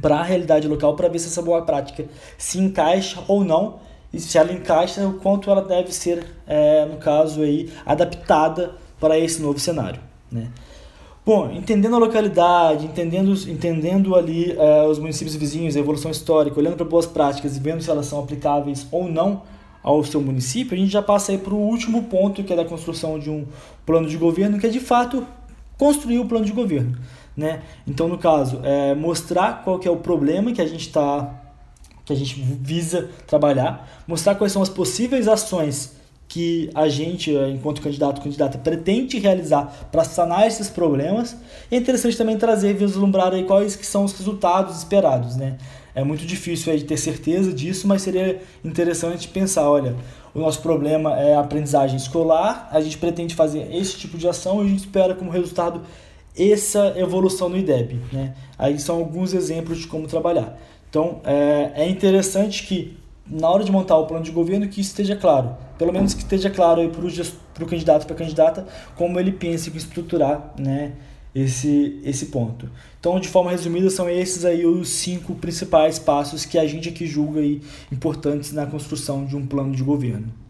para 0.01 0.17
a 0.17 0.23
realidade 0.23 0.67
local 0.67 0.95
para 0.95 1.07
ver 1.07 1.19
se 1.19 1.27
essa 1.27 1.41
boa 1.41 1.63
prática 1.63 2.05
se 2.37 2.59
encaixa 2.59 3.19
ou 3.27 3.43
não 3.43 3.79
e 4.13 4.19
se 4.19 4.37
ela 4.37 4.53
encaixa, 4.53 5.07
o 5.07 5.13
quanto 5.13 5.49
ela 5.49 5.63
deve 5.63 5.91
ser, 5.91 6.23
é, 6.45 6.85
no 6.85 6.97
caso 6.97 7.41
aí, 7.41 7.71
adaptada 7.83 8.75
para 8.99 9.17
esse 9.17 9.41
novo 9.41 9.59
cenário, 9.59 9.99
né? 10.31 10.49
Bom, 11.25 11.49
entendendo 11.51 11.95
a 11.95 11.99
localidade, 11.99 12.85
entendendo, 12.85 13.33
entendendo 13.49 14.13
ali 14.13 14.51
é, 14.51 14.83
os 14.85 14.99
municípios 14.99 15.35
vizinhos, 15.35 15.75
a 15.75 15.79
evolução 15.79 16.11
histórica, 16.11 16.59
olhando 16.59 16.75
para 16.75 16.85
boas 16.85 17.05
práticas 17.05 17.55
e 17.57 17.59
vendo 17.59 17.81
se 17.81 17.89
elas 17.89 18.05
são 18.05 18.19
aplicáveis 18.19 18.85
ou 18.91 19.09
não 19.09 19.41
ao 19.83 20.03
seu 20.03 20.21
município, 20.21 20.75
a 20.75 20.77
gente 20.79 20.91
já 20.91 21.01
passa 21.01 21.33
aí 21.33 21.37
para 21.37 21.53
o 21.53 21.57
último 21.57 22.03
ponto, 22.03 22.43
que 22.43 22.53
é 22.53 22.55
da 22.55 22.65
construção 22.65 23.19
de 23.19 23.29
um 23.29 23.45
plano 23.85 24.07
de 24.07 24.17
governo, 24.17 24.57
que 24.57 24.65
é 24.65 24.69
de 24.69 24.79
fato 24.79 25.27
construir 25.77 26.19
o 26.19 26.25
plano 26.25 26.45
de 26.45 26.53
governo. 26.53 26.97
Né? 27.35 27.61
Então, 27.85 28.07
no 28.07 28.17
caso, 28.17 28.61
é 28.63 28.95
mostrar 28.95 29.63
qual 29.63 29.77
que 29.77 29.87
é 29.87 29.91
o 29.91 29.97
problema 29.97 30.53
que 30.53 30.61
a 30.61 30.67
gente 30.67 30.87
está 30.87 31.41
que 32.05 32.11
a 32.11 32.15
gente 32.15 32.41
visa 32.41 33.09
trabalhar, 33.25 34.03
mostrar 34.05 34.35
quais 34.35 34.51
são 34.51 34.61
as 34.61 34.67
possíveis 34.67 35.25
ações 35.25 35.95
que 36.27 36.69
a 36.73 36.89
gente, 36.89 37.31
enquanto 37.31 37.81
candidato 37.81 38.21
candidata, 38.21 38.57
pretende 38.57 39.19
realizar 39.19 39.87
para 39.91 40.03
sanar 40.03 40.47
esses 40.47 40.69
problemas. 40.69 41.37
E 41.71 41.75
é 41.75 41.77
interessante 41.77 42.17
também 42.17 42.37
trazer, 42.37 42.73
vislumbrar 42.73 43.31
aí 43.31 43.43
quais 43.43 43.75
que 43.75 43.85
são 43.85 44.03
os 44.03 44.13
resultados 44.17 44.77
esperados, 44.77 45.35
né? 45.35 45.57
É 45.95 46.03
muito 46.03 46.25
difícil 46.25 46.73
aí 46.73 46.83
ter 46.83 46.97
certeza 46.97 47.53
disso, 47.53 47.87
mas 47.87 48.01
seria 48.01 48.41
interessante 48.63 49.27
pensar, 49.27 49.69
olha, 49.69 49.95
o 50.33 50.39
nosso 50.39 50.61
problema 50.61 51.19
é 51.19 51.35
a 51.35 51.39
aprendizagem 51.39 51.97
escolar, 51.97 52.67
a 52.71 52.81
gente 52.81 52.97
pretende 52.97 53.35
fazer 53.35 53.73
esse 53.73 53.97
tipo 53.97 54.17
de 54.17 54.27
ação 54.27 54.63
e 54.63 54.65
a 54.65 54.69
gente 54.69 54.79
espera 54.79 55.13
como 55.13 55.29
resultado 55.29 55.81
essa 56.37 56.93
evolução 56.97 57.47
no 57.47 57.57
IDEB. 57.57 57.99
Né? 58.11 58.33
Aí 58.57 58.79
são 58.79 58.97
alguns 58.97 59.33
exemplos 59.33 59.79
de 59.79 59.87
como 59.87 60.07
trabalhar. 60.07 60.57
Então 60.89 61.21
é, 61.23 61.71
é 61.75 61.89
interessante 61.89 62.65
que 62.65 62.97
na 63.25 63.49
hora 63.49 63.63
de 63.63 63.71
montar 63.71 63.97
o 63.97 64.05
plano 64.05 64.23
de 64.23 64.31
governo 64.31 64.67
que 64.67 64.81
isso 64.81 64.89
esteja 64.89 65.15
claro, 65.15 65.55
pelo 65.77 65.93
menos 65.93 66.13
que 66.13 66.21
esteja 66.21 66.49
claro 66.49 66.89
para 66.89 67.63
o 67.63 67.67
candidato 67.67 68.05
para 68.05 68.15
a 68.15 68.17
candidata 68.17 68.67
como 68.95 69.19
ele 69.19 69.31
pensa 69.31 69.69
em 69.69 69.77
estruturar 69.77 70.53
né, 70.59 70.93
esse, 71.35 71.99
esse 72.03 72.27
ponto. 72.27 72.69
Então, 72.99 73.19
de 73.19 73.27
forma 73.27 73.51
resumida, 73.51 73.89
são 73.89 74.09
esses 74.09 74.45
aí 74.45 74.65
os 74.65 74.89
cinco 74.89 75.35
principais 75.35 75.99
passos 75.99 76.45
que 76.45 76.57
a 76.57 76.65
gente 76.65 76.89
aqui 76.89 77.05
julga 77.05 77.41
aí 77.41 77.61
importantes 77.91 78.51
na 78.51 78.65
construção 78.65 79.25
de 79.25 79.35
um 79.35 79.45
plano 79.45 79.75
de 79.75 79.83
governo. 79.83 80.42